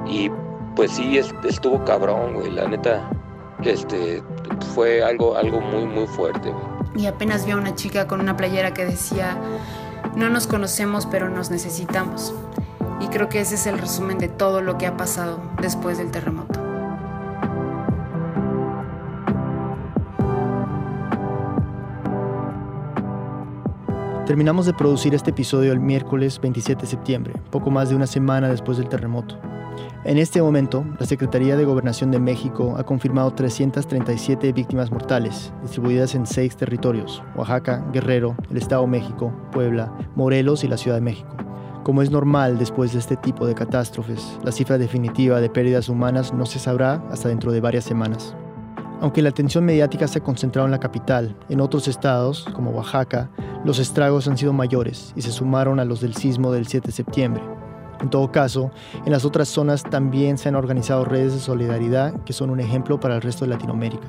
y 0.06 0.30
pues 0.76 0.92
sí 0.92 1.18
estuvo 1.18 1.84
cabrón, 1.84 2.34
güey, 2.34 2.50
la 2.50 2.68
neta 2.68 3.10
este 3.64 4.22
fue 4.74 5.02
algo 5.02 5.36
algo 5.36 5.60
muy 5.60 5.84
muy 5.86 6.06
fuerte. 6.06 6.52
Y 6.94 7.06
apenas 7.06 7.44
vi 7.44 7.52
a 7.52 7.56
una 7.56 7.74
chica 7.74 8.06
con 8.06 8.20
una 8.20 8.36
playera 8.36 8.72
que 8.72 8.84
decía 8.84 9.36
no 10.14 10.28
nos 10.28 10.46
conocemos 10.46 11.06
pero 11.06 11.28
nos 11.28 11.50
necesitamos. 11.50 12.34
Y 13.00 13.06
creo 13.08 13.28
que 13.28 13.40
ese 13.40 13.54
es 13.54 13.66
el 13.66 13.78
resumen 13.78 14.18
de 14.18 14.28
todo 14.28 14.60
lo 14.60 14.76
que 14.76 14.86
ha 14.86 14.96
pasado 14.96 15.40
después 15.60 15.98
del 15.98 16.10
terremoto. 16.10 16.47
Terminamos 24.28 24.66
de 24.66 24.74
producir 24.74 25.14
este 25.14 25.30
episodio 25.30 25.72
el 25.72 25.80
miércoles 25.80 26.38
27 26.38 26.82
de 26.82 26.86
septiembre, 26.86 27.32
poco 27.50 27.70
más 27.70 27.88
de 27.88 27.96
una 27.96 28.06
semana 28.06 28.50
después 28.50 28.76
del 28.76 28.86
terremoto. 28.86 29.38
En 30.04 30.18
este 30.18 30.42
momento, 30.42 30.84
la 31.00 31.06
Secretaría 31.06 31.56
de 31.56 31.64
Gobernación 31.64 32.10
de 32.10 32.20
México 32.20 32.74
ha 32.76 32.84
confirmado 32.84 33.30
337 33.30 34.52
víctimas 34.52 34.90
mortales, 34.90 35.50
distribuidas 35.62 36.14
en 36.14 36.26
seis 36.26 36.54
territorios, 36.58 37.22
Oaxaca, 37.36 37.82
Guerrero, 37.90 38.36
el 38.50 38.58
Estado 38.58 38.82
de 38.82 38.88
México, 38.88 39.32
Puebla, 39.50 39.96
Morelos 40.14 40.62
y 40.62 40.68
la 40.68 40.76
Ciudad 40.76 40.98
de 40.98 41.04
México. 41.04 41.34
Como 41.82 42.02
es 42.02 42.10
normal 42.10 42.58
después 42.58 42.92
de 42.92 42.98
este 42.98 43.16
tipo 43.16 43.46
de 43.46 43.54
catástrofes, 43.54 44.38
la 44.44 44.52
cifra 44.52 44.76
definitiva 44.76 45.40
de 45.40 45.48
pérdidas 45.48 45.88
humanas 45.88 46.34
no 46.34 46.44
se 46.44 46.58
sabrá 46.58 47.02
hasta 47.10 47.30
dentro 47.30 47.50
de 47.50 47.62
varias 47.62 47.84
semanas. 47.84 48.36
Aunque 49.00 49.22
la 49.22 49.28
atención 49.28 49.64
mediática 49.64 50.08
se 50.08 50.18
ha 50.18 50.24
concentrado 50.24 50.66
en 50.66 50.72
la 50.72 50.80
capital, 50.80 51.36
en 51.48 51.60
otros 51.60 51.86
estados, 51.86 52.46
como 52.52 52.72
Oaxaca, 52.72 53.30
los 53.64 53.78
estragos 53.78 54.26
han 54.26 54.36
sido 54.36 54.52
mayores 54.52 55.12
y 55.14 55.22
se 55.22 55.30
sumaron 55.30 55.78
a 55.78 55.84
los 55.84 56.00
del 56.00 56.14
sismo 56.14 56.50
del 56.50 56.66
7 56.66 56.88
de 56.88 56.92
septiembre. 56.92 57.42
En 58.00 58.10
todo 58.10 58.32
caso, 58.32 58.72
en 59.04 59.12
las 59.12 59.24
otras 59.24 59.48
zonas 59.48 59.84
también 59.84 60.36
se 60.36 60.48
han 60.48 60.56
organizado 60.56 61.04
redes 61.04 61.32
de 61.32 61.40
solidaridad 61.40 62.22
que 62.24 62.32
son 62.32 62.50
un 62.50 62.58
ejemplo 62.58 62.98
para 62.98 63.14
el 63.14 63.22
resto 63.22 63.44
de 63.44 63.52
Latinoamérica. 63.52 64.06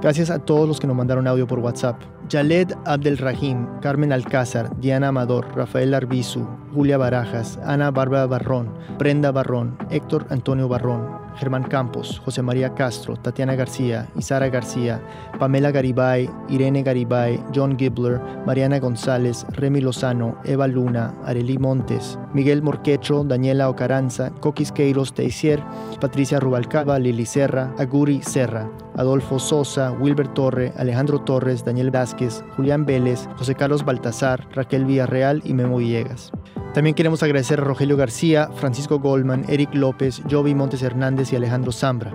Gracias 0.00 0.30
a 0.30 0.38
todos 0.38 0.66
los 0.66 0.80
que 0.80 0.86
nos 0.86 0.96
mandaron 0.96 1.26
audio 1.26 1.46
por 1.46 1.58
WhatsApp. 1.58 2.00
Yaled 2.28 2.72
Abdelrahim, 2.84 3.66
Carmen 3.80 4.12
Alcázar, 4.12 4.78
Diana 4.80 5.08
Amador, 5.08 5.54
Rafael 5.54 5.94
Arbizu, 5.94 6.46
Julia 6.74 6.98
Barajas, 6.98 7.58
Ana 7.64 7.90
Bárbara 7.90 8.26
Barrón, 8.26 8.72
Brenda 8.98 9.30
Barrón, 9.30 9.76
Héctor 9.90 10.26
Antonio 10.30 10.68
Barrón, 10.68 11.25
Germán 11.36 11.64
Campos, 11.64 12.20
José 12.24 12.42
María 12.42 12.74
Castro, 12.74 13.16
Tatiana 13.16 13.54
García, 13.54 14.08
Isara 14.16 14.48
García, 14.48 15.00
Pamela 15.38 15.70
Garibay, 15.70 16.30
Irene 16.48 16.82
Garibay, 16.82 17.42
John 17.54 17.78
Gibler, 17.78 18.20
Mariana 18.46 18.78
González, 18.78 19.46
Remy 19.50 19.80
Lozano, 19.80 20.38
Eva 20.44 20.66
Luna, 20.66 21.14
Arely 21.24 21.58
Montes, 21.58 22.18
Miguel 22.32 22.62
Morquecho, 22.62 23.24
Daniela 23.24 23.68
Ocaranza, 23.68 24.30
Coquis 24.40 24.72
Queiros 24.72 25.14
Teisier, 25.14 25.62
Patricia 26.00 26.40
Rubalcaba, 26.40 26.98
Lili 26.98 27.26
Serra, 27.26 27.74
Aguri 27.78 28.22
Serra, 28.22 28.70
Adolfo 28.96 29.38
Sosa, 29.38 29.92
Wilber 29.92 30.28
Torre, 30.28 30.72
Alejandro 30.76 31.20
Torres, 31.20 31.64
Daniel 31.64 31.90
Vázquez, 31.90 32.42
Julián 32.56 32.86
Vélez, 32.86 33.28
José 33.36 33.54
Carlos 33.54 33.84
Baltazar, 33.84 34.46
Raquel 34.52 34.84
Villarreal 34.86 35.42
y 35.44 35.52
Memo 35.52 35.76
Villegas. 35.76 36.32
También 36.76 36.94
queremos 36.94 37.22
agradecer 37.22 37.58
a 37.58 37.64
Rogelio 37.64 37.96
García, 37.96 38.50
Francisco 38.54 38.98
Goldman, 38.98 39.46
Eric 39.48 39.74
López, 39.74 40.20
Jovi 40.30 40.54
Montes 40.54 40.82
Hernández 40.82 41.32
y 41.32 41.36
Alejandro 41.36 41.72
Zambra. 41.72 42.14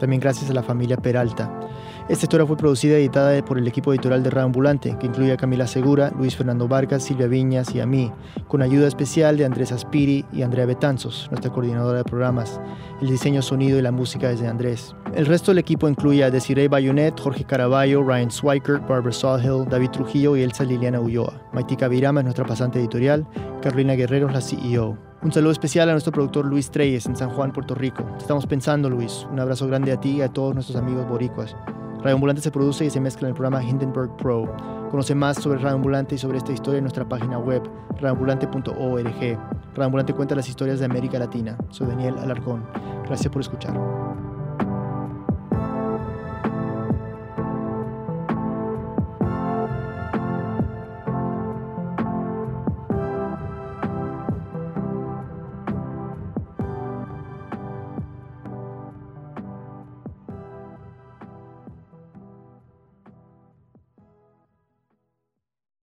También 0.00 0.18
gracias 0.18 0.50
a 0.50 0.54
la 0.54 0.64
familia 0.64 0.96
Peralta. 0.96 1.60
Esta 2.08 2.24
historia 2.24 2.46
fue 2.46 2.56
producida 2.56 2.98
y 2.98 3.02
editada 3.02 3.44
por 3.44 3.58
el 3.58 3.68
equipo 3.68 3.92
editorial 3.92 4.24
de 4.24 4.30
Radio 4.30 4.46
Ambulante, 4.46 4.96
que 4.98 5.06
incluye 5.06 5.32
a 5.32 5.36
Camila 5.36 5.68
Segura, 5.68 6.12
Luis 6.18 6.36
Fernando 6.36 6.66
Vargas, 6.66 7.04
Silvia 7.04 7.28
Viñas 7.28 7.72
y 7.76 7.80
a 7.80 7.86
mí, 7.86 8.10
con 8.48 8.60
ayuda 8.60 8.88
especial 8.88 9.36
de 9.36 9.44
Andrés 9.44 9.70
Aspiri 9.70 10.24
y 10.32 10.42
Andrea 10.42 10.66
Betanzos, 10.66 11.28
nuestra 11.30 11.52
coordinadora 11.52 11.98
de 11.98 12.04
programas. 12.04 12.60
El 13.00 13.08
diseño 13.08 13.40
sonido 13.40 13.78
y 13.78 13.82
la 13.82 13.92
música 13.92 14.30
es 14.32 14.40
de 14.40 14.48
Andrés. 14.48 14.96
El 15.14 15.26
resto 15.26 15.52
del 15.52 15.58
equipo 15.58 15.88
incluye 15.88 16.24
a 16.24 16.30
Desiree 16.30 16.66
Bayonet, 16.66 17.18
Jorge 17.20 17.44
Caraballo, 17.44 18.02
Ryan 18.02 18.32
Swikert, 18.32 18.86
Barbara 18.88 19.12
Sawhill, 19.12 19.68
David 19.68 19.90
Trujillo 19.90 20.36
y 20.36 20.42
Elsa 20.42 20.64
Liliana 20.64 21.00
Ulloa. 21.00 21.40
Maitika 21.52 21.86
Virama 21.86 22.20
es 22.20 22.24
nuestra 22.24 22.44
pasante 22.44 22.80
editorial, 22.80 23.24
Carolina 23.62 23.94
Guerrero 23.94 24.26
es 24.26 24.34
la 24.34 24.40
CEO. 24.40 24.98
Un 25.22 25.30
saludo 25.30 25.52
especial 25.52 25.88
a 25.88 25.92
nuestro 25.92 26.10
productor 26.10 26.46
Luis 26.46 26.68
Treyes 26.72 27.06
en 27.06 27.14
San 27.14 27.30
Juan, 27.30 27.52
Puerto 27.52 27.76
Rico. 27.76 28.04
Estamos 28.18 28.44
pensando, 28.46 28.90
Luis. 28.90 29.24
Un 29.30 29.38
abrazo 29.38 29.68
grande 29.68 29.92
a 29.92 30.00
ti 30.00 30.16
y 30.16 30.22
a 30.22 30.28
todos 30.28 30.52
nuestros 30.52 30.76
amigos 30.76 31.08
boricuas. 31.08 31.54
Radio 32.02 32.16
Ambulante 32.16 32.42
se 32.42 32.50
produce 32.50 32.84
y 32.84 32.90
se 32.90 33.00
mezcla 33.00 33.28
en 33.28 33.30
el 33.30 33.34
programa 33.36 33.62
Hindenburg 33.62 34.16
Pro. 34.16 34.52
Conoce 34.90 35.14
más 35.14 35.36
sobre 35.36 35.60
Radio 35.60 35.76
Ambulante 35.76 36.16
y 36.16 36.18
sobre 36.18 36.38
esta 36.38 36.50
historia 36.50 36.78
en 36.78 36.84
nuestra 36.84 37.08
página 37.08 37.38
web, 37.38 37.62
radioambulante.org. 38.00 39.20
Radio 39.20 39.84
Ambulante 39.84 40.12
cuenta 40.12 40.34
las 40.34 40.48
historias 40.48 40.80
de 40.80 40.86
América 40.86 41.20
Latina. 41.20 41.56
Soy 41.70 41.86
Daniel 41.86 42.18
Alarcón. 42.18 42.66
Gracias 43.06 43.32
por 43.32 43.40
escuchar. 43.40 43.78